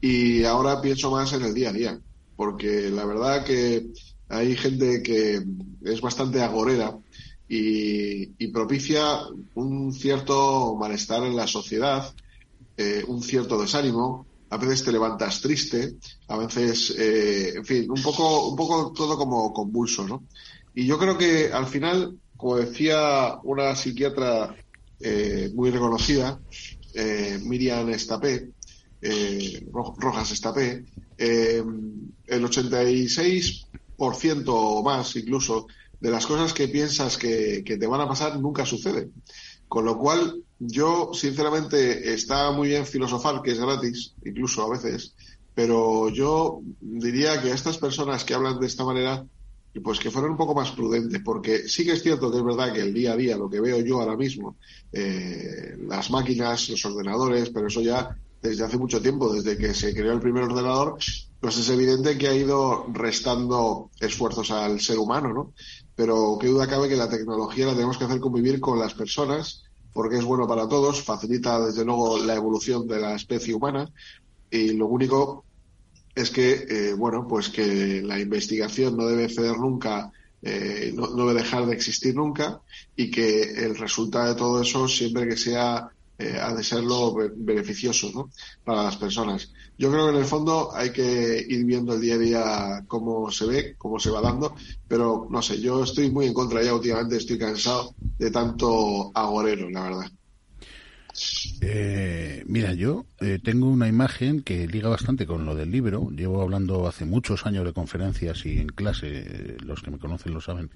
[0.00, 2.00] y ahora pienso más en el día a día,
[2.36, 3.86] porque la verdad que
[4.28, 5.42] hay gente que
[5.84, 6.96] es bastante agorera
[7.48, 9.20] y, propicia
[9.54, 12.12] un cierto malestar en la sociedad,
[12.76, 14.28] eh, un cierto desánimo.
[14.50, 15.96] A veces te levantas triste,
[16.28, 20.26] a veces, eh, en fin, un poco, un poco todo como convulso, ¿no?
[20.74, 24.54] Y yo creo que al final, como decía una psiquiatra
[25.00, 26.40] eh, muy reconocida,
[26.94, 28.50] eh, Miriam Estapé,
[29.72, 30.84] Ro- Rojas Estapé,
[31.18, 31.62] eh,
[32.26, 35.66] el 86% o más incluso
[36.00, 39.12] de las cosas que piensas que, que te van a pasar nunca suceden.
[39.68, 45.14] Con lo cual, yo, sinceramente, está muy bien filosofar, que es gratis, incluso a veces,
[45.54, 49.26] pero yo diría que a estas personas que hablan de esta manera,
[49.82, 52.72] pues que fueran un poco más prudentes, porque sí que es cierto que es verdad
[52.72, 54.56] que el día a día, lo que veo yo ahora mismo,
[54.92, 58.16] eh, las máquinas, los ordenadores, pero eso ya
[58.48, 60.98] desde hace mucho tiempo, desde que se creó el primer ordenador,
[61.40, 65.52] pues es evidente que ha ido restando esfuerzos al ser humano, ¿no?
[65.94, 69.64] Pero qué duda cabe que la tecnología la tenemos que hacer convivir con las personas,
[69.92, 73.90] porque es bueno para todos, facilita desde luego la evolución de la especie humana,
[74.50, 75.44] y lo único
[76.14, 80.10] es que, eh, bueno, pues que la investigación no debe ceder nunca,
[80.42, 82.60] eh, no, no debe dejar de existir nunca,
[82.94, 87.30] y que el resultado de todo eso, siempre que sea eh, ha de serlo be-
[87.34, 88.30] beneficioso ¿no?
[88.64, 89.52] para las personas.
[89.78, 93.30] Yo creo que en el fondo hay que ir viendo el día a día cómo
[93.30, 94.54] se ve, cómo se va dando,
[94.86, 99.68] pero no sé, yo estoy muy en contra ya últimamente, estoy cansado de tanto agorero,
[99.70, 100.10] la verdad.
[101.62, 106.10] Eh, mira, yo eh, tengo una imagen que liga bastante con lo del libro.
[106.10, 110.34] Llevo hablando hace muchos años de conferencias y en clase, eh, los que me conocen
[110.34, 110.70] lo saben,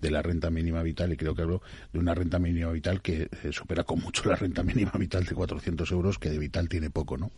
[0.00, 3.28] de la renta mínima vital y creo que hablo de una renta mínima vital que
[3.42, 6.90] eh, supera con mucho la renta mínima vital de 400 euros, que de vital tiene
[6.90, 7.30] poco, ¿no?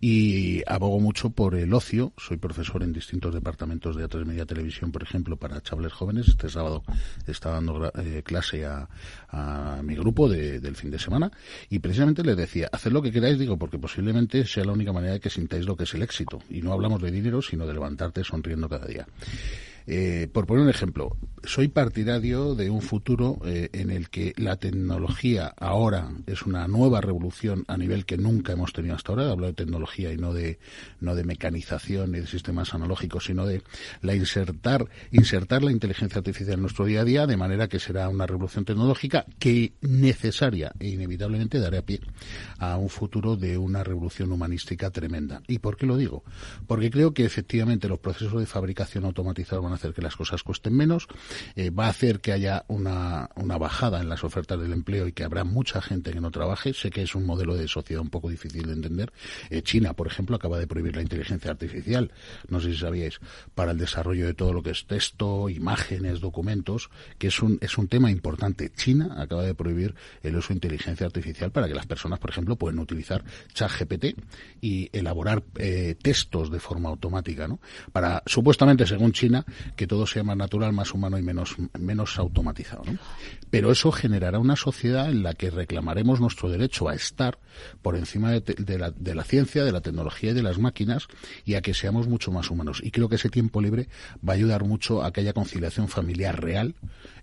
[0.00, 2.12] Y abogo mucho por el ocio.
[2.16, 6.28] Soy profesor en distintos departamentos de A3 Media Televisión, por ejemplo, para chavales jóvenes.
[6.28, 6.82] Este sábado
[7.26, 8.88] está dando eh, clase a,
[9.28, 11.30] a mi grupo de- del fin de semana
[11.70, 15.14] y precisamente les decía, haced lo que queráis, digo, porque posiblemente sea la única manera
[15.14, 16.38] de que sintáis lo que es el éxito.
[16.48, 19.06] Y no hablamos de dinero, sino de levantarte sonriendo cada día.
[19.86, 24.56] Eh, por poner un ejemplo, soy partidario de un futuro eh, en el que la
[24.56, 29.30] tecnología ahora es una nueva revolución a nivel que nunca hemos tenido hasta ahora.
[29.30, 30.58] Hablo de tecnología y no de
[31.00, 33.62] no de mecanización ni de sistemas analógicos, sino de
[34.02, 38.08] la insertar insertar la inteligencia artificial en nuestro día a día de manera que será
[38.08, 42.00] una revolución tecnológica que necesaria e inevitablemente dará pie
[42.58, 45.42] a un futuro de una revolución humanística tremenda.
[45.48, 46.22] ¿Y por qué lo digo?
[46.66, 51.08] Porque creo que efectivamente los procesos de fabricación automatizados hacer que las cosas cuesten menos,
[51.56, 55.12] eh, va a hacer que haya una, una bajada en las ofertas del empleo y
[55.12, 56.74] que habrá mucha gente que no trabaje.
[56.74, 59.12] Sé que es un modelo de sociedad un poco difícil de entender.
[59.50, 62.12] Eh, China, por ejemplo, acaba de prohibir la inteligencia artificial,
[62.48, 63.20] no sé si sabíais,
[63.54, 67.78] para el desarrollo de todo lo que es texto, imágenes, documentos, que es un, es
[67.78, 68.70] un tema importante.
[68.70, 72.56] China acaba de prohibir el uso de inteligencia artificial para que las personas, por ejemplo,
[72.56, 74.18] puedan utilizar ChatGPT
[74.60, 77.60] y elaborar eh, textos de forma automática, ¿no?
[77.92, 79.44] Para, supuestamente, según China,
[79.76, 82.98] que todo sea más natural, más humano y menos, menos automatizado, ¿no?
[83.50, 87.38] Pero eso generará una sociedad en la que reclamaremos nuestro derecho a estar
[87.82, 91.06] por encima de, la, de la ciencia, de la tecnología y de las máquinas
[91.44, 92.80] y a que seamos mucho más humanos.
[92.82, 93.88] Y creo que ese tiempo libre
[94.26, 96.74] va a ayudar mucho a que haya conciliación familiar real,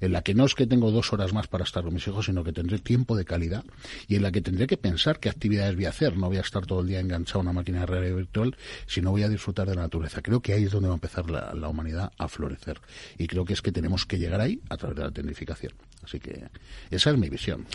[0.01, 2.25] en la que no es que tengo dos horas más para estar con mis hijos,
[2.25, 3.63] sino que tendré tiempo de calidad
[4.07, 6.17] y en la que tendré que pensar qué actividades voy a hacer.
[6.17, 9.11] No voy a estar todo el día enganchado a una máquina de realidad virtual, sino
[9.11, 10.21] voy a disfrutar de la naturaleza.
[10.21, 12.79] Creo que ahí es donde va a empezar la, la humanidad a florecer.
[13.17, 15.73] Y creo que es que tenemos que llegar ahí a través de la tecnificación.
[16.03, 16.47] Así que
[16.89, 17.65] esa es mi visión.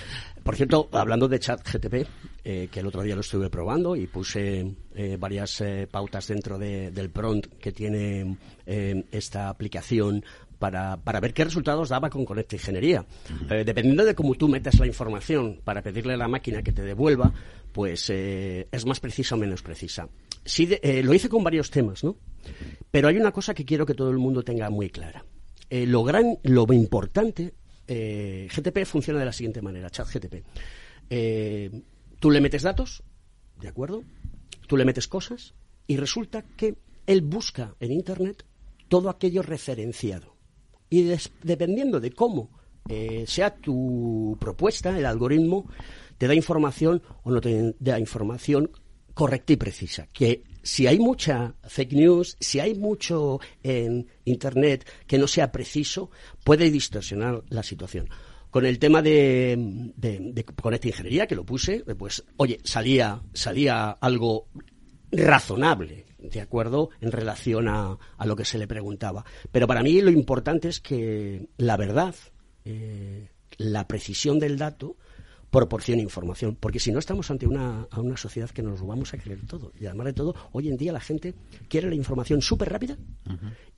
[0.43, 2.07] Por cierto, hablando de chat GTP,
[2.45, 6.59] eh, que el otro día lo estuve probando y puse eh, varias eh, pautas dentro
[6.59, 8.37] de- del prompt que tiene
[8.67, 10.25] eh, esta aplicación
[10.59, 13.05] para, para ver qué resultados daba con Conecta Ingeniería.
[13.51, 16.81] Eh, dependiendo de cómo tú metas la información para pedirle a la máquina que te
[16.83, 17.33] devuelva,
[17.73, 20.09] pues eh, es más precisa o menos precisa.
[20.45, 22.17] Sí, eh, lo hice con varios temas, ¿no?
[22.91, 25.25] Pero hay una cosa que quiero que todo el mundo tenga muy clara.
[25.71, 27.55] Eh, lo gran, lo importante,
[27.89, 30.45] eh, GTP funciona de la siguiente manera, chat GTP.
[31.11, 31.71] Eh,
[32.21, 33.03] tú le metes datos,
[33.61, 34.03] ¿de acuerdo?
[34.67, 35.55] Tú le metes cosas
[35.87, 36.77] y resulta que
[37.07, 38.45] él busca en Internet
[38.89, 40.37] todo aquello referenciado.
[40.91, 42.51] Y des- dependiendo de cómo
[43.27, 45.67] sea tu propuesta, el algoritmo
[46.19, 48.71] te da información o no te da información
[49.15, 50.09] correcta y precisa.
[50.13, 56.11] Que si hay mucha fake news, si hay mucho en Internet que no sea preciso,
[56.43, 58.09] puede distorsionar la situación.
[58.51, 59.57] Con el tema de,
[59.97, 64.47] de, de Conecta Ingeniería, que lo puse, eh, pues, oye, salía, salía algo
[65.11, 69.25] razonable, ¿de acuerdo?, en relación a, a lo que se le preguntaba.
[69.51, 72.15] Pero para mí lo importante es que la verdad,
[72.65, 74.97] eh, la precisión del dato,
[75.57, 79.09] proporcione información, porque si no estamos ante una, a una sociedad que nos lo vamos
[79.15, 79.67] a creer todo.
[79.81, 81.27] Y además de todo, hoy en día la gente
[81.71, 82.95] quiere la información súper rápida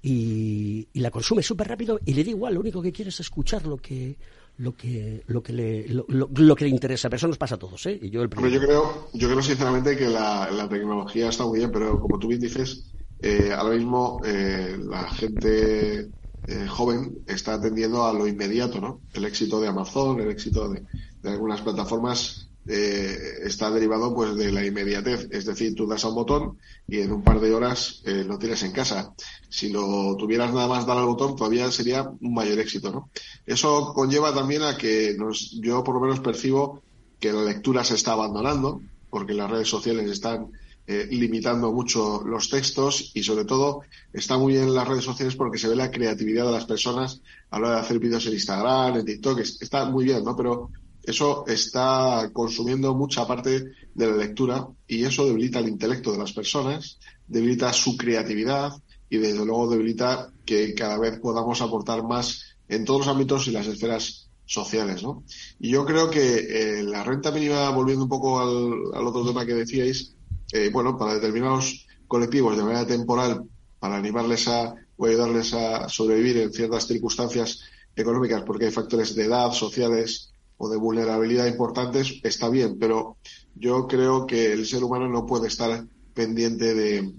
[0.02, 3.20] y, y la consume súper rápido y le da igual, lo único que quiere es
[3.20, 4.18] escuchar lo que,
[4.58, 7.56] lo que lo que le lo, lo- lo que le interesa pero eso nos pasa
[7.56, 10.68] a todos eh y yo el primero yo creo, yo creo sinceramente que la, la
[10.68, 16.10] tecnología está muy bien, pero como tú bien dices, eh, ahora mismo eh, la gente
[16.46, 19.02] eh, joven está atendiendo a lo inmediato, ¿no?
[19.12, 20.82] El éxito de Amazon, el éxito de,
[21.26, 26.08] de algunas plataformas eh, está derivado pues de la inmediatez, es decir, tú das a
[26.08, 29.14] un botón y en un par de horas eh, lo tienes en casa.
[29.48, 33.10] Si lo tuvieras nada más dar al botón, todavía sería un mayor éxito, ¿no?
[33.44, 36.82] Eso conlleva también a que nos, yo por lo menos percibo
[37.20, 40.50] que la lectura se está abandonando, porque las redes sociales están
[40.86, 43.80] eh, limitando mucho los textos y sobre todo
[44.12, 47.58] está muy bien las redes sociales porque se ve la creatividad de las personas a
[47.58, 50.36] la hora de hacer vídeos en Instagram, en TikTok, es- está muy bien, ¿no?
[50.36, 50.70] Pero
[51.06, 56.32] eso está consumiendo mucha parte de la lectura y eso debilita el intelecto de las
[56.32, 58.72] personas, debilita su creatividad
[59.08, 63.52] y desde luego debilita que cada vez podamos aportar más en todos los ámbitos y
[63.52, 65.24] las esferas sociales, ¿no?
[65.60, 69.46] Y yo creo que eh, la renta mínima, volviendo un poco al, al otro tema
[69.46, 70.14] que decíais,
[70.52, 73.44] eh, bueno, para determinados colectivos de manera temporal,
[73.78, 77.60] para animarles a o ayudarles a sobrevivir en ciertas circunstancias
[77.94, 83.18] económicas, porque hay factores de edad, sociales o de vulnerabilidad importantes, está bien, pero
[83.54, 87.12] yo creo que el ser humano no puede estar pendiente de,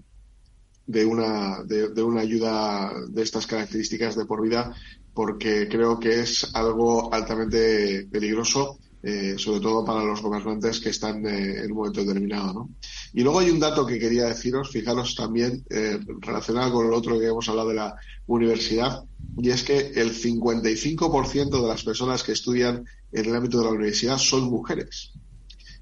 [0.88, 4.74] de una, de, una ayuda de estas características de por vida,
[5.14, 11.26] porque creo que es algo altamente peligroso, eh, sobre todo para los gobernantes que están
[11.26, 12.54] eh, en un momento determinado.
[12.54, 12.70] ¿no?
[13.14, 17.20] Y luego hay un dato que quería deciros, fijaros también, eh, relacionado con el otro
[17.20, 19.04] que hemos hablado de la universidad,
[19.38, 23.72] y es que el 55% de las personas que estudian en el ámbito de la
[23.72, 25.14] universidad son mujeres.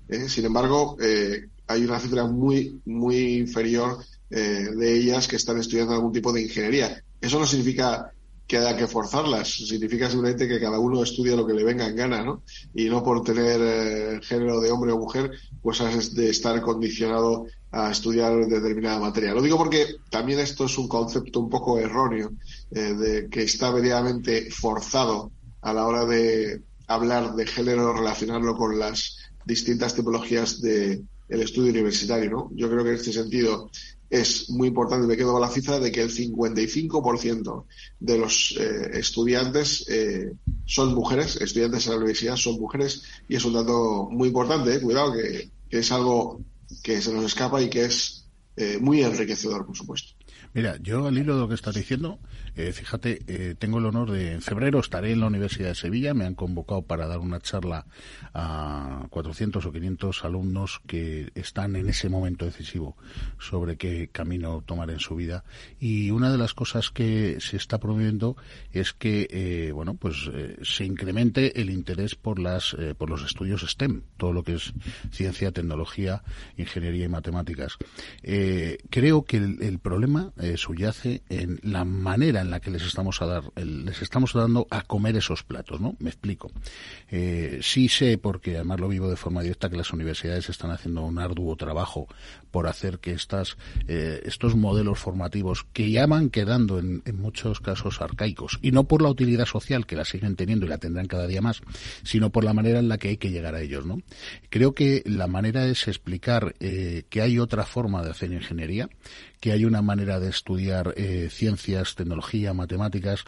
[0.07, 0.29] ¿eh?
[0.29, 5.93] Sin embargo, eh, hay una cifra muy, muy inferior eh, de ellas que están estudiando
[5.93, 7.03] algún tipo de ingeniería.
[7.19, 8.11] Eso no significa
[8.47, 11.95] que haya que forzarlas, significa simplemente que cada uno estudie lo que le venga en
[11.95, 12.43] gana, ¿no?
[12.75, 15.31] Y no por tener género de hombre o mujer,
[15.63, 19.33] pues has de estar condicionado a estudiar determinada materia.
[19.33, 22.33] Lo digo porque también esto es un concepto un poco erróneo,
[22.69, 29.17] de que está medianamente forzado a la hora de hablar de género, relacionarlo con las
[29.45, 32.51] distintas tipologías de el estudio universitario, ¿no?
[32.53, 33.69] Yo creo que en este sentido
[34.09, 37.65] es muy importante, me quedo con la cifra de que el 55%
[37.99, 40.31] de los eh, estudiantes eh,
[40.65, 44.79] son mujeres, estudiantes en la universidad son mujeres, y es un dato muy importante, eh,
[44.79, 46.41] cuidado, que, que es algo
[46.83, 48.25] que se nos escapa y que es
[48.57, 50.13] eh, muy enriquecedor, por supuesto.
[50.53, 52.19] Mira, yo al hilo de lo que estás diciendo,
[52.55, 56.13] eh, fíjate, eh, tengo el honor de, en febrero estaré en la Universidad de Sevilla,
[56.13, 57.85] me han convocado para dar una charla
[58.33, 62.95] a 400 o 500 alumnos que están en ese momento decisivo
[63.39, 65.43] sobre qué camino tomar en su vida.
[65.79, 68.37] Y una de las cosas que se está promoviendo
[68.71, 70.29] es que, eh, bueno, pues
[70.61, 74.73] se incremente el interés por las, por los estudios STEM, todo lo que es
[75.11, 76.23] ciencia, tecnología,
[76.55, 77.77] ingeniería y matemáticas.
[78.21, 83.25] Creo que el, el problema subyace en la manera en la que les estamos a
[83.25, 85.95] dar, les estamos dando a comer esos platos, ¿no?
[85.99, 86.51] Me explico.
[87.09, 91.03] Eh, sí sé, porque además lo vivo de forma directa, que las universidades están haciendo
[91.03, 92.07] un arduo trabajo
[92.51, 97.59] por hacer que estas, eh, estos modelos formativos que ya van quedando en, en muchos
[97.59, 101.07] casos arcaicos, y no por la utilidad social que la siguen teniendo y la tendrán
[101.07, 101.61] cada día más,
[102.03, 104.01] sino por la manera en la que hay que llegar a ellos, ¿no?
[104.49, 108.89] Creo que la manera es explicar eh, que hay otra forma de hacer ingeniería,
[109.39, 113.23] que hay una manera de estudiar eh, ciencias, tecnología, matemáticas,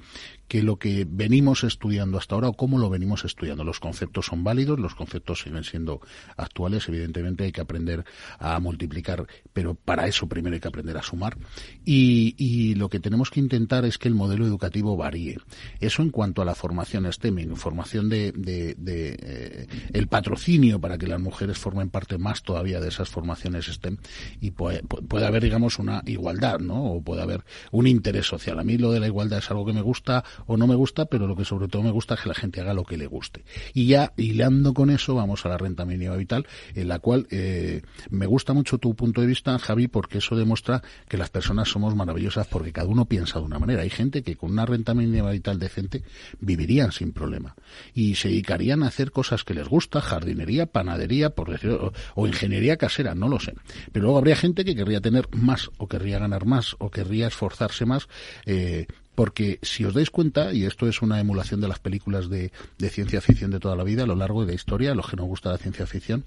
[0.47, 3.63] que lo que venimos estudiando hasta ahora o cómo lo venimos estudiando.
[3.63, 6.01] Los conceptos son válidos, los conceptos siguen siendo
[6.35, 8.05] actuales, evidentemente hay que aprender
[8.39, 11.37] a multiplicar, pero para eso primero hay que aprender a sumar.
[11.85, 15.37] Y, y lo que tenemos que intentar es que el modelo educativo varíe.
[15.79, 20.97] Eso en cuanto a la formación STEM, formación de, de- de, eh, el patrocinio para
[20.97, 23.97] que las mujeres formen parte más todavía de esas formaciones STEM
[24.41, 26.83] y puede, puede haber, digamos, una igualdad, ¿no?
[26.93, 28.59] O puede haber un interés social.
[28.59, 31.05] A mí lo de la igualdad es algo que me gusta o no me gusta,
[31.05, 33.07] pero lo que sobre todo me gusta es que la gente haga lo que le
[33.07, 33.43] guste.
[33.73, 37.81] Y ya hilando con eso, vamos a la renta mínima vital, en la cual eh,
[38.09, 41.95] me gusta mucho tu punto de vista, Javi, porque eso demuestra que las personas somos
[41.95, 43.81] maravillosas porque cada uno piensa de una manera.
[43.81, 46.03] Hay gente que con una renta mínima vital decente
[46.39, 47.55] vivirían sin problema
[47.93, 52.27] y se dedicarían a hacer cosas que les gusta, jardinería, panadería, por decirlo, o, o
[52.27, 53.53] ingeniería casera, no lo sé.
[53.91, 57.85] Pero luego habría gente que querría tener más o querría ganar más o querría esforzarse
[57.85, 58.07] más
[58.45, 58.87] eh,
[59.17, 63.19] porque si os dais cuenta, y esto es una emulación de las películas de, ciencia
[63.19, 65.25] ficción de toda la vida, a lo largo de la historia, a los que nos
[65.25, 66.23] gusta la ciencia ficción,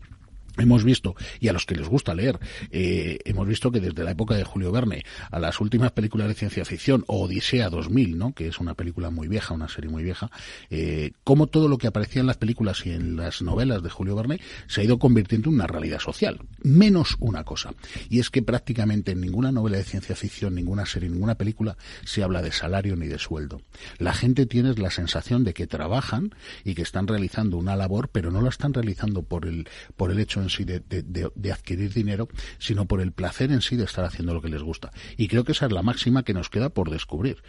[0.59, 2.39] Hemos visto, y a los que les gusta leer,
[2.71, 6.35] eh, hemos visto que desde la época de Julio Verne a las últimas películas de
[6.35, 8.33] ciencia ficción, o Odisea 2000, ¿no?
[8.33, 10.31] que es una película muy vieja, una serie muy vieja,
[10.71, 14.17] eh, cómo todo lo que aparecía en las películas y en las novelas de Julio
[14.17, 16.41] Verne se ha ido convirtiendo en una realidad social.
[16.63, 17.75] Menos una cosa,
[18.09, 22.23] y es que prácticamente en ninguna novela de ciencia ficción, ninguna serie, ninguna película se
[22.23, 23.63] habla de salario ni de sueldo.
[23.99, 26.35] La gente tiene la sensación de que trabajan
[26.65, 30.19] y que están realizando una labor, pero no la están realizando por el, por el
[30.19, 32.29] hecho en sí de, de- adquirir dinero,
[32.59, 34.91] sino por el placer en sí de estar haciendo lo que les gusta.
[35.17, 37.43] Y creo que esa es la máxima que nos queda por descubrir.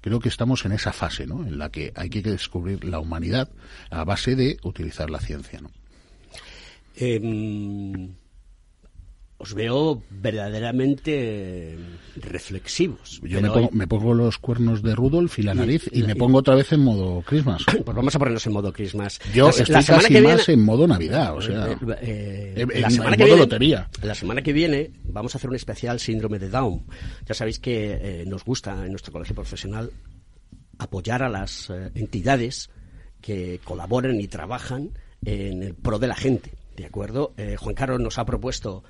[0.00, 1.46] Creo que estamos en esa fase, ¿no?
[1.46, 3.50] En la que hay que descubrir la humanidad
[3.90, 5.70] a base de utilizar la ciencia, ¿no?
[6.96, 8.14] Em,
[9.44, 11.76] os veo verdaderamente
[12.16, 13.20] reflexivos.
[13.22, 16.16] Yo me pongo, me pongo los cuernos de Rudolf y la nariz y, y- me
[16.16, 17.62] pongo otra vez en modo Christmas.
[17.84, 19.20] Pues vamos a ponernos en modo Christmas.
[19.34, 21.76] Yo La- estoy la semana casi que más viene- en modo Navidad, o sea, Eh,
[22.00, 23.90] eh, en- la en semana modo que viene, lotería.
[24.02, 26.84] La semana que viene vamos a hacer un especial síndrome de Down.
[27.26, 29.90] Ya sabéis que eh, nos gusta en nuestro colegio profesional
[30.78, 32.70] apoyar a las eh, entidades
[33.20, 34.90] que colaboran y trabajan
[35.24, 36.52] en el pro de la gente.
[36.76, 37.32] ¿De acuerdo?
[37.36, 38.82] Eh, Juan Carlos nos ha propuesto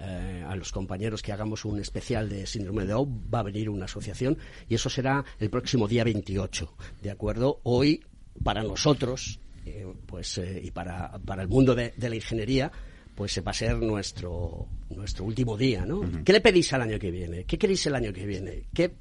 [0.00, 3.28] eh, a los compañeros que hagamos un especial de síndrome de Down.
[3.32, 4.38] Va a venir una asociación
[4.68, 6.72] y eso será el próximo día 28.
[7.02, 7.60] ¿De acuerdo?
[7.64, 8.04] Hoy,
[8.42, 12.72] para nosotros, eh, pues, eh, y para, para el mundo de, de la ingeniería,
[13.14, 16.00] pues va a ser nuestro, nuestro último día, ¿no?
[16.24, 17.44] ¿Qué le pedís al año que viene?
[17.44, 18.64] ¿Qué queréis el año que viene?
[18.72, 18.94] ¿Qué,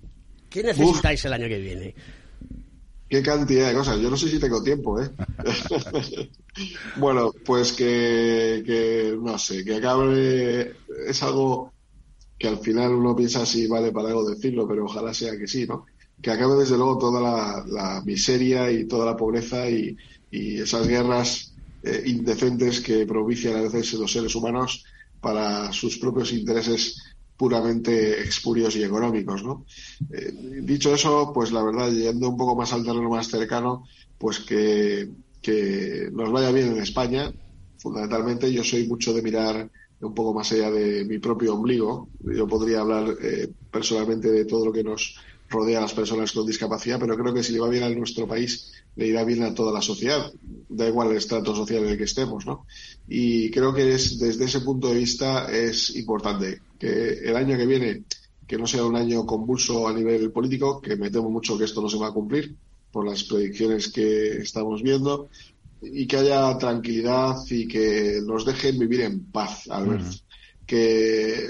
[0.50, 1.96] qué necesitáis el año que viene?
[3.10, 4.00] Qué cantidad de cosas.
[4.00, 5.10] Yo no sé si tengo tiempo, ¿eh?
[6.98, 10.76] bueno, pues que, que, no sé, que acabe.
[11.08, 11.74] Es algo
[12.38, 15.68] que al final uno piensa si vale para algo decirlo, pero ojalá sea que sí,
[15.68, 15.86] ¿no?
[16.22, 19.96] Que acabe desde luego toda la, miseria y toda la pobreza y,
[20.32, 24.84] y esas guerras eh, indecentes que propician a veces los seres humanos
[25.20, 27.02] para sus propios intereses
[27.36, 29.66] puramente expurios y económicos, ¿no?
[30.12, 33.86] Eh, dicho eso, pues la verdad, yendo un poco más al terreno más cercano,
[34.18, 35.10] pues que,
[35.42, 37.32] que nos vaya bien en España.
[37.78, 39.72] Fundamentalmente, yo soy mucho de mirar
[40.02, 42.10] un poco más allá de mi propio ombligo.
[42.22, 45.16] Yo podría hablar eh, personalmente de todo lo que nos
[45.50, 48.28] rodea a las personas con discapacidad, pero creo que si le va bien a nuestro
[48.28, 50.32] país, le irá bien a toda la sociedad.
[50.70, 52.66] Da igual el estrato social en el que estemos, ¿no?
[53.08, 57.66] Y creo que es, desde ese punto de vista es importante que el año que
[57.66, 58.04] viene,
[58.48, 61.82] que no sea un año convulso a nivel político, que me temo mucho que esto
[61.82, 62.56] no se va a cumplir
[62.92, 65.30] por las predicciones que estamos viendo,
[65.82, 70.06] y que haya tranquilidad y que nos dejen vivir en paz, Albert.
[70.66, 71.48] Que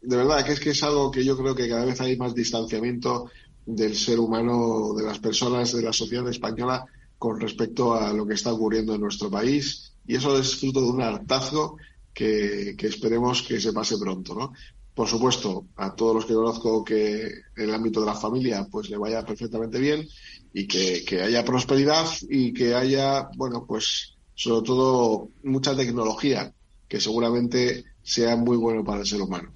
[0.00, 2.34] de verdad que es que es algo que yo creo que cada vez hay más
[2.34, 3.30] distanciamiento
[3.64, 6.84] del ser humano, de las personas, de la sociedad española
[7.18, 9.92] con respecto a lo que está ocurriendo en nuestro país.
[10.06, 11.76] Y eso es fruto de un hartazgo
[12.12, 14.52] que, que esperemos que se pase pronto, ¿no?
[14.94, 18.90] Por supuesto, a todos los que conozco que en el ámbito de la familia pues
[18.90, 20.06] le vaya perfectamente bien
[20.52, 26.52] y que, que haya prosperidad y que haya, bueno, pues sobre todo mucha tecnología
[26.88, 29.52] que seguramente sea muy bueno para el ser humano.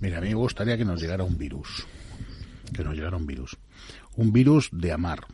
[0.00, 1.86] Mira, a mí me gustaría que nos llegara un virus.
[2.74, 3.56] Que nos llegara un virus.
[4.16, 5.26] Un virus de amar.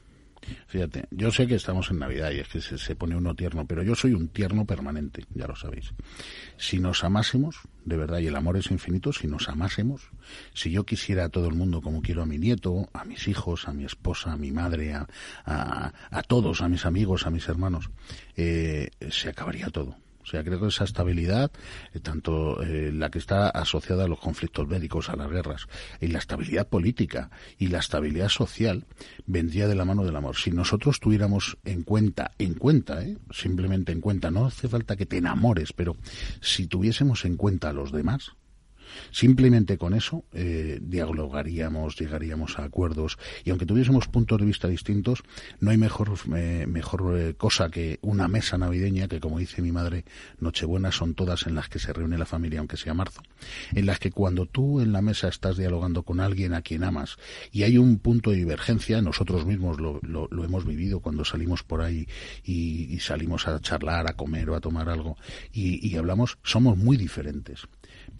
[0.66, 3.66] Fíjate, yo sé que estamos en Navidad y es que se, se pone uno tierno,
[3.66, 5.92] pero yo soy un tierno permanente, ya lo sabéis.
[6.56, 10.10] Si nos amásemos, de verdad, y el amor es infinito, si nos amásemos,
[10.54, 13.68] si yo quisiera a todo el mundo como quiero a mi nieto, a mis hijos,
[13.68, 15.06] a mi esposa, a mi madre, a,
[15.44, 17.90] a, a todos, a mis amigos, a mis hermanos,
[18.36, 19.96] eh, se acabaría todo.
[20.30, 21.50] Sea, creo que esa estabilidad,
[21.92, 25.66] eh, tanto eh, la que está asociada a los conflictos bélicos, a las guerras,
[26.00, 28.86] y la estabilidad política y la estabilidad social,
[29.26, 30.36] vendría de la mano del amor.
[30.36, 33.18] Si nosotros tuviéramos en cuenta, en cuenta, ¿eh?
[33.32, 35.96] simplemente en cuenta, no hace falta que te enamores, pero
[36.40, 38.36] si tuviésemos en cuenta a los demás,
[39.10, 45.22] Simplemente con eso eh, dialogaríamos, llegaríamos a acuerdos y aunque tuviésemos puntos de vista distintos,
[45.60, 50.04] no hay mejor, eh, mejor cosa que una mesa navideña que, como dice mi madre,
[50.38, 53.22] Nochebuenas son todas en las que se reúne la familia, aunque sea marzo,
[53.72, 57.16] en las que cuando tú en la mesa estás dialogando con alguien a quien amas
[57.52, 61.82] y hay un punto de divergencia, nosotros mismos lo, lo, hemos vivido cuando salimos por
[61.82, 62.06] ahí
[62.44, 65.16] y, salimos a charlar, a comer o a tomar algo
[65.52, 67.66] y hablamos, somos muy diferentes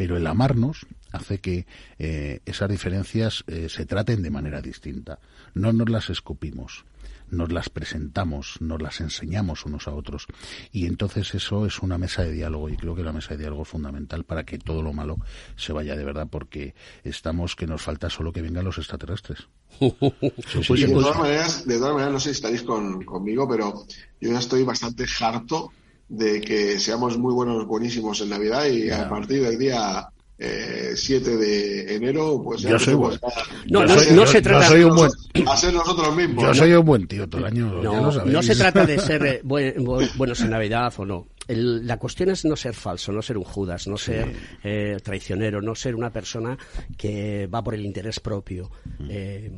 [0.00, 1.66] pero el amarnos hace que
[1.98, 5.18] eh, esas diferencias eh, se traten de manera distinta.
[5.52, 6.86] No nos las escupimos,
[7.28, 10.26] nos las presentamos, nos las enseñamos unos a otros.
[10.72, 13.64] Y entonces eso es una mesa de diálogo y creo que la mesa de diálogo
[13.64, 15.18] es fundamental para que todo lo malo
[15.54, 16.74] se vaya de verdad porque
[17.04, 19.48] estamos que nos falta solo que vengan los extraterrestres.
[19.78, 23.46] Sí, sí, sí, de, todas maneras, de todas maneras, no sé si estaréis con, conmigo,
[23.46, 23.84] pero
[24.18, 25.72] yo ya estoy bastante harto
[26.10, 30.06] de que seamos muy buenos, buenísimos en Navidad y a partir del día
[30.42, 33.36] eh, 7 de enero, pues ya Yo soy empecemos bueno.
[33.36, 36.42] a- No, no- se trata- a soy ser un buen- nosotros- a ser nosotros mismos.
[36.42, 36.54] Yo ¿no?
[36.54, 37.82] soy un buen tío todo el año.
[37.82, 38.32] ya lo No, sabéis.
[38.34, 41.26] no se trata de ser eh, buen- bu- buenos en Navidad o no.
[41.46, 44.32] El- la cuestión es no ser falso, no ser un Judas, no ser
[44.64, 46.56] eh, traicionero, no ser una persona
[46.96, 48.70] que va por el interés propio.
[49.08, 49.50] Eh,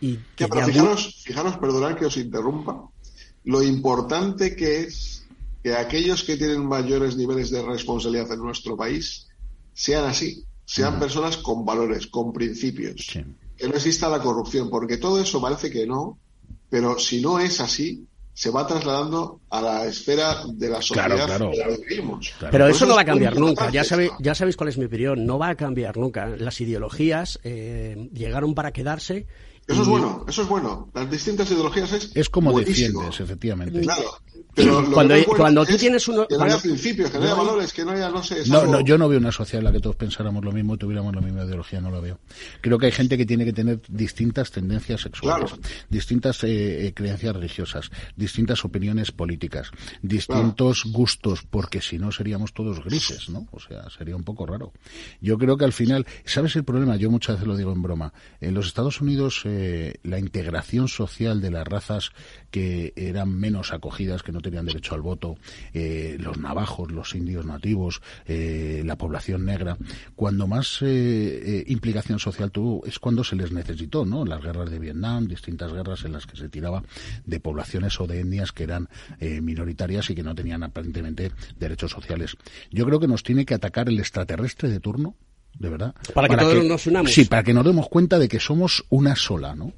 [0.00, 2.82] y que Ya, pero fijaros, fijaros, perdonad que os interrumpa,
[3.44, 5.21] lo importante que es
[5.62, 9.28] que aquellos que tienen mayores niveles de responsabilidad en nuestro país
[9.74, 13.06] sean así, sean personas con valores, con principios,
[13.56, 16.18] que no exista la corrupción, porque todo eso parece que no,
[16.68, 21.26] pero si no es así, se va trasladando a la esfera de la sociedad Claro,
[21.26, 21.52] claro.
[21.52, 22.32] en la que vivimos.
[22.50, 23.70] Pero eso no va a cambiar nunca.
[23.70, 25.26] Ya, sabe- ya sabéis cuál es mi opinión.
[25.26, 26.26] No va a cambiar nunca.
[26.26, 29.26] Las ideologías eh, llegaron para quedarse.
[29.68, 30.90] Eso es bueno, eso es bueno.
[30.94, 33.00] Las distintas ideologías es Es como buenísimo.
[33.02, 33.80] defiendes, efectivamente.
[33.82, 34.10] Claro.
[34.54, 37.10] Pero lo que Cuando- no cuando tú es tienes uno- que no cuando- haya principios,
[37.10, 37.44] que no haya No.
[37.44, 39.60] valores, que no haya, no sé, es No, algo- no, yo no veo una sociedad
[39.60, 42.18] en la que todos pensáramos lo mismo y tuviéramos la misma ideología, no la veo.
[42.60, 45.62] Creo que hay gente que tiene que tener distintas tendencias sexuales, Claro.
[45.88, 49.70] distintas eh, eh, creencias religiosas, distintas opiniones políticas,
[50.02, 53.48] distintos gustos, porque si no seríamos todos grises, ¿no?
[53.52, 54.72] O sea, sería un poco raro.
[55.20, 56.96] Yo creo que al final, ¿sabes el problema?
[56.96, 58.12] Yo muchas veces lo digo en broma.
[58.40, 62.10] En los Estados Unidos, eh, la integración social de las razas
[62.50, 65.36] que eran menos acogidas, que no tenían derecho al voto,
[65.72, 69.76] eh, los navajos, los indios nativos, eh, la población negra,
[70.14, 74.24] cuando más eh, eh, implicación social tuvo es cuando se les necesitó, ¿no?
[74.24, 76.82] Las guerras de Vietnam, distintas guerras en las que se tiraba
[77.24, 78.88] de poblaciones o de etnias que eran
[79.20, 82.36] eh, minoritarias y que no tenían aparentemente derechos sociales.
[82.70, 85.14] Yo creo que nos tiene que atacar el extraterrestre de turno,
[85.58, 85.94] de verdad.
[86.14, 87.12] Para que todos nos unamos.
[87.12, 89.72] Sí, para que nos demos cuenta de que somos una sola, ¿no?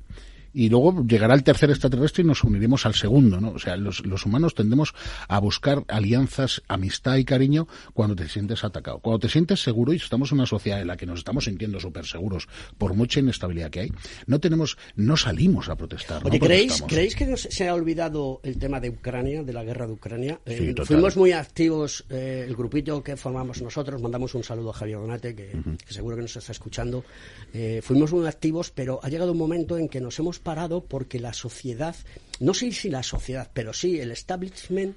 [0.55, 3.51] Y luego llegará el tercer extraterrestre y nos uniremos al segundo, ¿no?
[3.51, 4.95] O sea, los, los humanos tendemos
[5.29, 9.01] a buscar alianzas, amistad y cariño cuando te sientes atacado.
[9.01, 11.81] Cuando te sientes seguro, y estamos en una sociedad en la que nos estamos sintiendo
[11.81, 12.49] súper seguros
[12.79, 13.93] por mucha inestabilidad que hay,
[14.27, 16.23] no tenemos, no salimos a protestar.
[16.25, 16.83] Oye, no ¿creéis.
[16.87, 20.41] ¿creéis que se ha olvidado el tema de Ucrania, de la guerra de Ucrania?
[20.47, 20.87] Eh, Sí, total.
[20.87, 25.35] fuimos muy activos, eh, el grupito que formamos nosotros, mandamos un saludo a Javier Donate,
[25.35, 25.51] que,
[25.85, 27.05] que seguro que nos está escuchando.
[27.53, 31.19] Eh, fuimos muy activos, pero ha llegado un momento en que nos hemos parado porque
[31.19, 31.97] la sociedad,
[32.39, 34.97] no sé si la sociedad, pero sí el establishment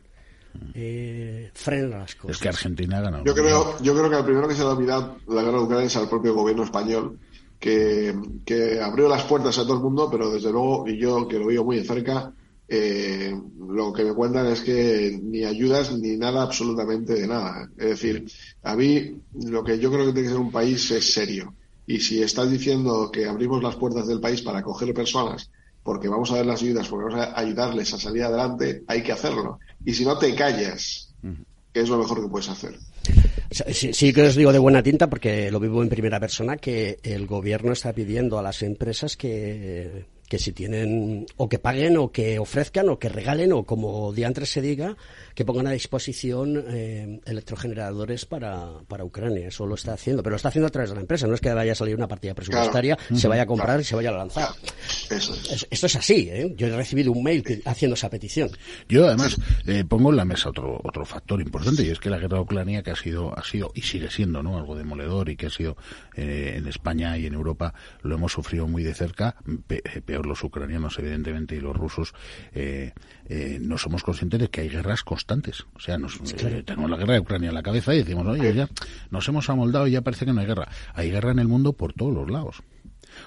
[0.73, 2.35] eh, frena las cosas.
[2.35, 3.23] Es que Argentina ha ganado.
[3.25, 5.87] Yo creo, yo creo que al primero que se ha olvidado la guerra de Ucrania
[5.87, 7.17] es al propio gobierno español,
[7.59, 11.39] que, que abrió las puertas a todo el mundo, pero desde luego, y yo que
[11.39, 12.31] lo veo muy de cerca,
[12.69, 17.69] eh, lo que me cuentan es que ni ayudas ni nada, absolutamente de nada.
[17.77, 18.25] Es decir,
[18.63, 21.53] a mí lo que yo creo que tiene que ser un país es serio.
[21.87, 25.49] Y si estás diciendo que abrimos las puertas del país para acoger personas,
[25.83, 29.13] porque vamos a dar las ayudas, porque vamos a ayudarles a salir adelante, hay que
[29.13, 29.59] hacerlo.
[29.85, 31.15] Y si no te callas,
[31.73, 32.75] que es lo mejor que puedes hacer.
[33.71, 36.99] Sí, sí que os digo de buena tinta porque lo vivo en primera persona que
[37.03, 42.11] el gobierno está pidiendo a las empresas que, que si tienen o que paguen o
[42.11, 44.97] que ofrezcan o que regalen o como diantres se diga
[45.37, 49.49] que pongan a disposición eh, electrogeneradores para, para Ucrania.
[49.49, 51.27] Eso lo está haciendo, pero lo está haciendo a través de la empresa.
[51.27, 53.15] No es que vaya a salir una partida presupuestaria, Claro.
[53.21, 53.81] se vaya a comprar Claro.
[53.81, 54.49] y se vaya a lanzar.
[55.11, 55.51] Eso es.
[55.51, 56.27] Es- Esto es así.
[56.31, 56.51] ¿eh?
[56.57, 58.49] Yo he recibido un mail que- haciendo esa petición.
[58.89, 62.17] Yo además eh, pongo en la mesa otro otro factor importante y es que la
[62.17, 65.35] guerra de Ucrania que ha sido ha sido y sigue siendo no algo demoledor y
[65.35, 65.77] que ha sido
[66.15, 69.35] eh, en España y en Europa lo hemos sufrido muy de cerca
[69.67, 72.15] pe- eh, peor los ucranianos evidentemente y los rusos
[72.55, 72.93] eh,
[73.29, 75.26] eh, no somos conscientes de que hay guerras constantes
[75.73, 78.53] o sea nos, eh, tenemos la guerra de Ucrania en la cabeza y decimos oye
[78.53, 78.69] ya
[79.11, 81.73] nos hemos amoldado y ya parece que no hay guerra hay guerra en el mundo
[81.73, 82.63] por todos los lados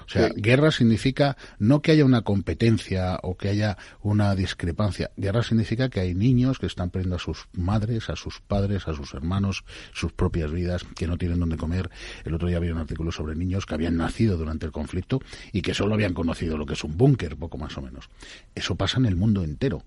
[0.07, 5.11] o sea, guerra significa no que haya una competencia o que haya una discrepancia.
[5.17, 8.95] Guerra significa que hay niños que están perdiendo a sus madres, a sus padres, a
[8.95, 11.91] sus hermanos, sus propias vidas, que no tienen dónde comer.
[12.25, 15.21] El otro día había un artículo sobre niños que habían nacido durante el conflicto
[15.53, 18.09] y que solo habían conocido lo que es un búnker, poco más o menos.
[18.55, 19.83] Eso pasa en el mundo entero.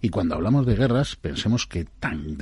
[0.00, 2.36] Y cuando hablamos de guerras, pensemos que tan,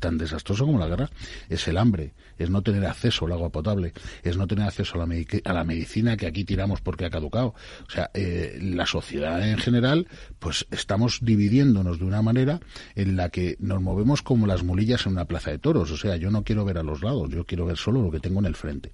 [0.00, 1.10] tan desastroso como la guerra
[1.48, 5.06] es el hambre, es no tener acceso al agua potable, es no tener acceso a
[5.52, 7.54] la, medicina que aquí tiramos porque ha caducado.
[7.86, 10.06] O sea, eh, la sociedad en general,
[10.38, 12.60] pues estamos dividiéndonos de una manera
[12.94, 15.90] en la que nos movemos como las mulillas en una plaza de toros.
[15.90, 18.20] O sea, yo no quiero ver a los lados, yo quiero ver solo lo que
[18.20, 18.92] tengo en el frente.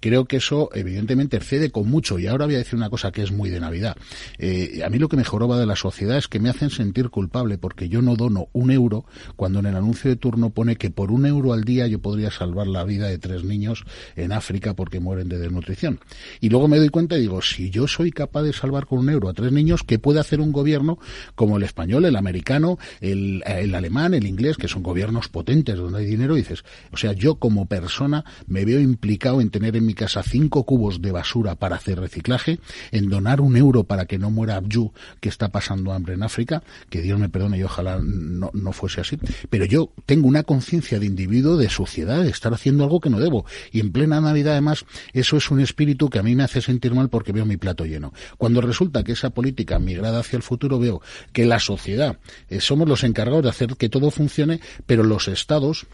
[0.00, 2.18] Creo que eso, evidentemente, excede con mucho.
[2.18, 3.96] Y ahora voy a decir una cosa que es muy de Navidad.
[4.38, 5.24] Eh, a mí lo que me
[5.54, 9.04] de la sociedad es que me hacen sentir culpable porque yo no dono un euro
[9.36, 12.30] cuando en el anuncio de turno pone que por un euro al día yo podría
[12.30, 13.84] salvar la vida de tres niños
[14.16, 16.00] en África porque mueren de desnutrición.
[16.40, 19.10] Y luego me doy cuenta y digo, si yo soy capaz de salvar con un
[19.10, 20.98] euro a tres niños, ¿qué puede hacer un gobierno
[21.34, 25.98] como el español, el americano, el, el alemán, el inglés, que son gobiernos potentes donde
[26.00, 26.34] hay dinero?
[26.34, 30.64] Dices, o sea, yo como persona me veo implicado en tener en mi casa cinco
[30.64, 32.60] cubos de basura para hacer reciclaje,
[32.92, 36.62] en donar un euro para que no muera Abju, que está pasando hambre en África,
[36.90, 39.18] que Dios me perdone y ojalá no, no fuese así.
[39.50, 43.18] Pero yo tengo una conciencia de individuo, de sociedad, de estar haciendo algo que no
[43.18, 43.44] debo.
[43.72, 46.94] Y en plena Navidad, además, eso es un espíritu que a mí me hace sentir
[46.94, 48.12] mal porque veo mi plato lleno.
[48.38, 51.00] Cuando resulta que esa política migrada hacia el futuro, veo
[51.32, 55.86] que la sociedad eh, somos los encargados de hacer que todo funcione, pero los estados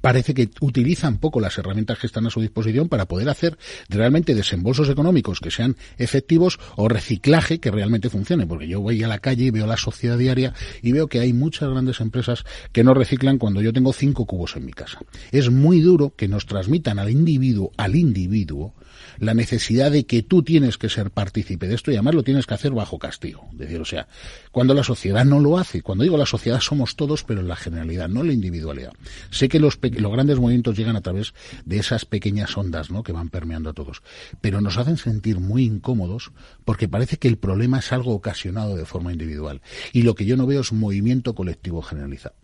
[0.00, 3.58] parece que utilizan poco las herramientas que están a su disposición para poder hacer
[3.88, 8.46] realmente desembolsos económicos que sean efectivos o reciclaje que realmente funcione.
[8.46, 11.32] Porque yo voy a la calle y veo la sociedad diaria y veo que hay
[11.32, 15.00] muchas grandes empresas que no reciclan cuando yo tengo cinco cubos en mi casa.
[15.32, 18.74] Es muy duro que nos transmitan al individuo, al individuo,
[19.18, 22.46] la necesidad de que tú tienes que ser partícipe de esto y además lo tienes
[22.46, 23.48] que hacer bajo castigo.
[23.52, 24.08] Es decir, o sea,
[24.52, 27.56] cuando la sociedad no lo hace, cuando digo la sociedad somos todos, pero en la
[27.56, 28.92] generalidad, no en la individualidad.
[29.30, 33.02] Sé que los, los grandes movimientos llegan a través de esas pequeñas ondas, ¿no?
[33.02, 34.02] Que van permeando a todos.
[34.40, 36.32] Pero nos hacen sentir muy incómodos
[36.64, 39.60] porque parece que el problema es algo ocasionado de forma individual.
[39.92, 42.36] Y lo que yo no veo es movimiento colectivo generalizado.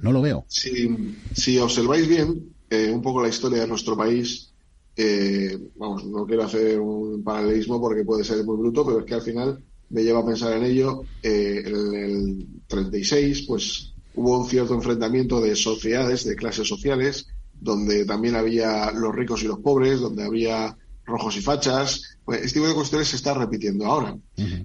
[0.00, 0.44] No lo veo.
[0.48, 4.51] Si, si observáis bien eh, un poco la historia de nuestro país,
[4.96, 9.14] eh, vamos, no quiero hacer un paralelismo porque puede ser muy bruto, pero es que
[9.14, 11.04] al final me lleva a pensar en ello.
[11.22, 18.04] Eh, en el 36, pues hubo un cierto enfrentamiento de sociedades, de clases sociales, donde
[18.04, 22.18] también había los ricos y los pobres, donde había rojos y fachas.
[22.24, 24.16] Pues este tipo de cuestiones se está repitiendo ahora.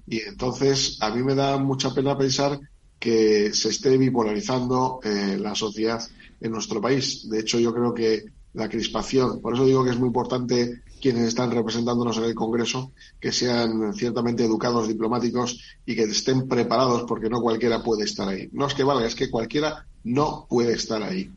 [0.06, 2.58] Y entonces a mí me da mucha pena pensar
[2.98, 6.02] que se esté bipolarizando eh, la sociedad
[6.40, 7.28] en nuestro país.
[7.28, 8.24] De hecho, yo creo que
[8.58, 9.40] la crispación.
[9.40, 13.94] Por eso digo que es muy importante quienes están representándonos en el Congreso que sean
[13.94, 18.48] ciertamente educados, diplomáticos y que estén preparados porque no cualquiera puede estar ahí.
[18.52, 21.30] No es que valga, es que cualquiera no puede estar ahí.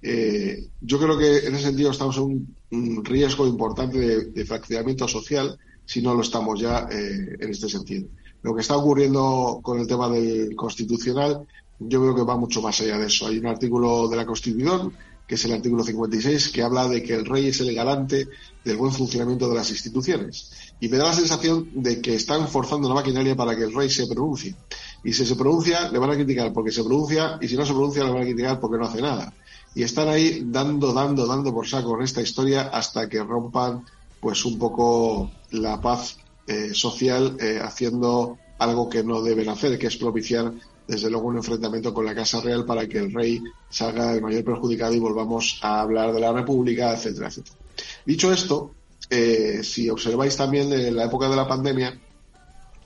[0.00, 5.06] Eh, yo creo que en ese sentido estamos en un, riesgo importante de, de, fraccionamiento
[5.06, 8.08] social si no lo estamos ya eh, en este sentido.
[8.42, 11.46] Lo que está ocurriendo con el tema del constitucional,
[11.78, 13.26] yo creo que va mucho más allá de eso.
[13.26, 14.92] Hay un artículo de la Constitución
[15.26, 18.28] que es el artículo 56, que habla de que el rey es el garante
[18.64, 20.50] del buen funcionamiento de las instituciones.
[20.80, 23.88] Y me da la sensación de que están forzando la maquinaria para que el rey
[23.88, 24.54] se pronuncie.
[25.02, 27.72] Y si se pronuncia, le van a criticar porque se pronuncia, y si no se
[27.72, 29.32] pronuncia, le van a criticar porque no hace nada.
[29.74, 33.84] Y están ahí dando, dando, dando por saco con esta historia hasta que rompan,
[34.20, 39.86] pues, un poco la paz eh, social, eh, haciendo algo que no deben hacer, que
[39.86, 40.52] es propiciar
[40.86, 44.44] desde luego un enfrentamiento con la Casa Real para que el rey salga el mayor
[44.44, 47.56] perjudicado y volvamos a hablar de la República, etcétera, etcétera.
[48.04, 48.72] Dicho esto,
[49.10, 51.98] eh, si observáis también en la época de la pandemia,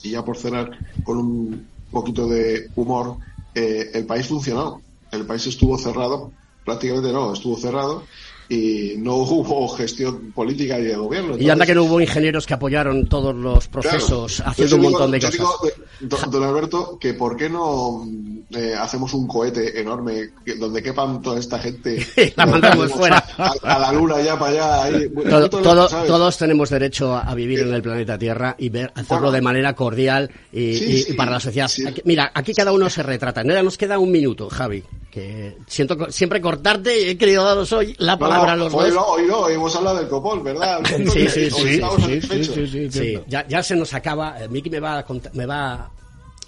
[0.03, 0.71] y ya por cerrar
[1.03, 3.17] con un poquito de humor,
[3.55, 4.81] eh, el país funcionó.
[5.11, 6.33] El país estuvo cerrado,
[6.65, 8.05] prácticamente no, estuvo cerrado
[8.49, 11.29] y no hubo gestión política y de gobierno.
[11.29, 14.83] Entonces, y anda que no hubo ingenieros que apoyaron todos los procesos claro, haciendo un
[14.83, 15.39] montón de yo cosas.
[15.39, 18.07] Digo, don, don, Alberto, que por qué no
[18.51, 22.07] eh, hacemos un cohete enorme donde quepan toda esta gente.
[22.37, 23.23] la mandamos fuera.
[23.37, 24.85] A, a, la luna, ya para allá.
[24.85, 29.25] Ahí, todo, todo, todos tenemos derecho a vivir en el planeta Tierra y ver, hacerlo
[29.25, 31.71] bueno, de manera cordial y, sí, y, y para la sociedad.
[31.87, 33.45] Aquí, mira, aquí cada uno se retrata.
[33.45, 34.83] Nos queda un minuto, Javi.
[35.19, 38.91] Que siento siempre cortarte y he querido daros hoy la palabra no, a los hoy
[38.91, 38.95] dos.
[38.95, 40.81] No, hoy no, hemos hablado del copón, ¿verdad?
[40.87, 41.81] sí, sí, sí,
[42.21, 44.37] sí, sí, sí, Ya, ya se nos acaba.
[44.49, 45.91] Miki me va, me va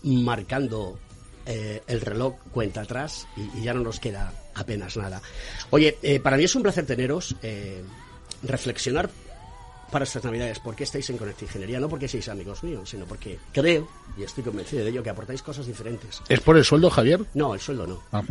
[0.05, 0.97] marcando
[1.47, 5.21] eh, el reloj cuenta atrás y, y, ya no nos queda apenas nada.
[5.71, 7.83] Oye, eh, para mí es un placer teneros, eh,
[8.45, 9.11] reflexionar
[9.91, 13.05] para estas navidades por qué estáis en Conecta Ingeniería, no porque seáis amigos míos, sino
[13.07, 16.23] porque creo, y estoy convencido de ello, que aportáis cosas diferentes.
[16.29, 17.25] ¿Es por el sueldo, Javier?
[17.35, 18.01] No, el sueldo no.
[18.13, 18.23] Ah.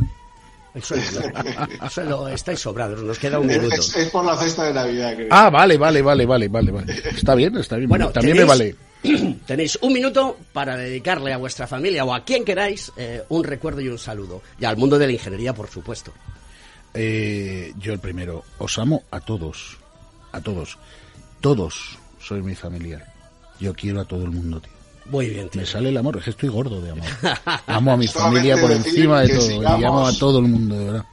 [0.73, 0.83] El
[1.97, 3.75] el estáis sobrados, nos queda un minuto.
[3.75, 5.27] Es, es, por la cesta de Navidad, creo.
[5.31, 6.93] Ah, vale, vale, vale, vale, vale, vale.
[7.15, 7.89] Está bien, está bien.
[7.89, 9.35] Bueno, también tenéis, me vale.
[9.47, 13.81] Tenéis un minuto para dedicarle a vuestra familia o a quien queráis eh, un recuerdo
[13.81, 14.41] y un saludo.
[14.59, 16.13] Y al mundo de la ingeniería, por supuesto.
[16.93, 18.43] Eh, yo el primero.
[18.59, 19.77] Os amo a todos.
[20.31, 20.77] A todos.
[21.41, 23.11] Todos sois mi familia.
[23.59, 24.78] Yo quiero a todo el mundo, tío.
[25.05, 25.61] Muy bien, tío.
[25.61, 27.05] Me sale el amor, es que estoy gordo de amor.
[27.67, 29.61] amo a mi familia por encima de todo.
[29.79, 31.05] Y amo a todo el mundo, de verdad.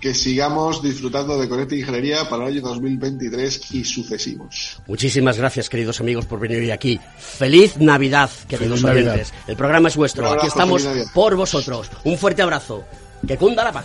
[0.00, 4.80] que sigamos disfrutando de Conecta Ingeniería para el año 2023 y sucesivos.
[4.86, 6.98] Muchísimas gracias, queridos amigos, por venir hoy aquí.
[7.18, 9.12] Feliz Navidad, queridos Feliz Navidad.
[9.14, 9.34] oyentes.
[9.46, 10.26] El programa es vuestro.
[10.26, 11.90] Abrazo, aquí estamos por vosotros.
[12.04, 12.84] Un fuerte abrazo.
[13.28, 13.84] Que cunda la paz.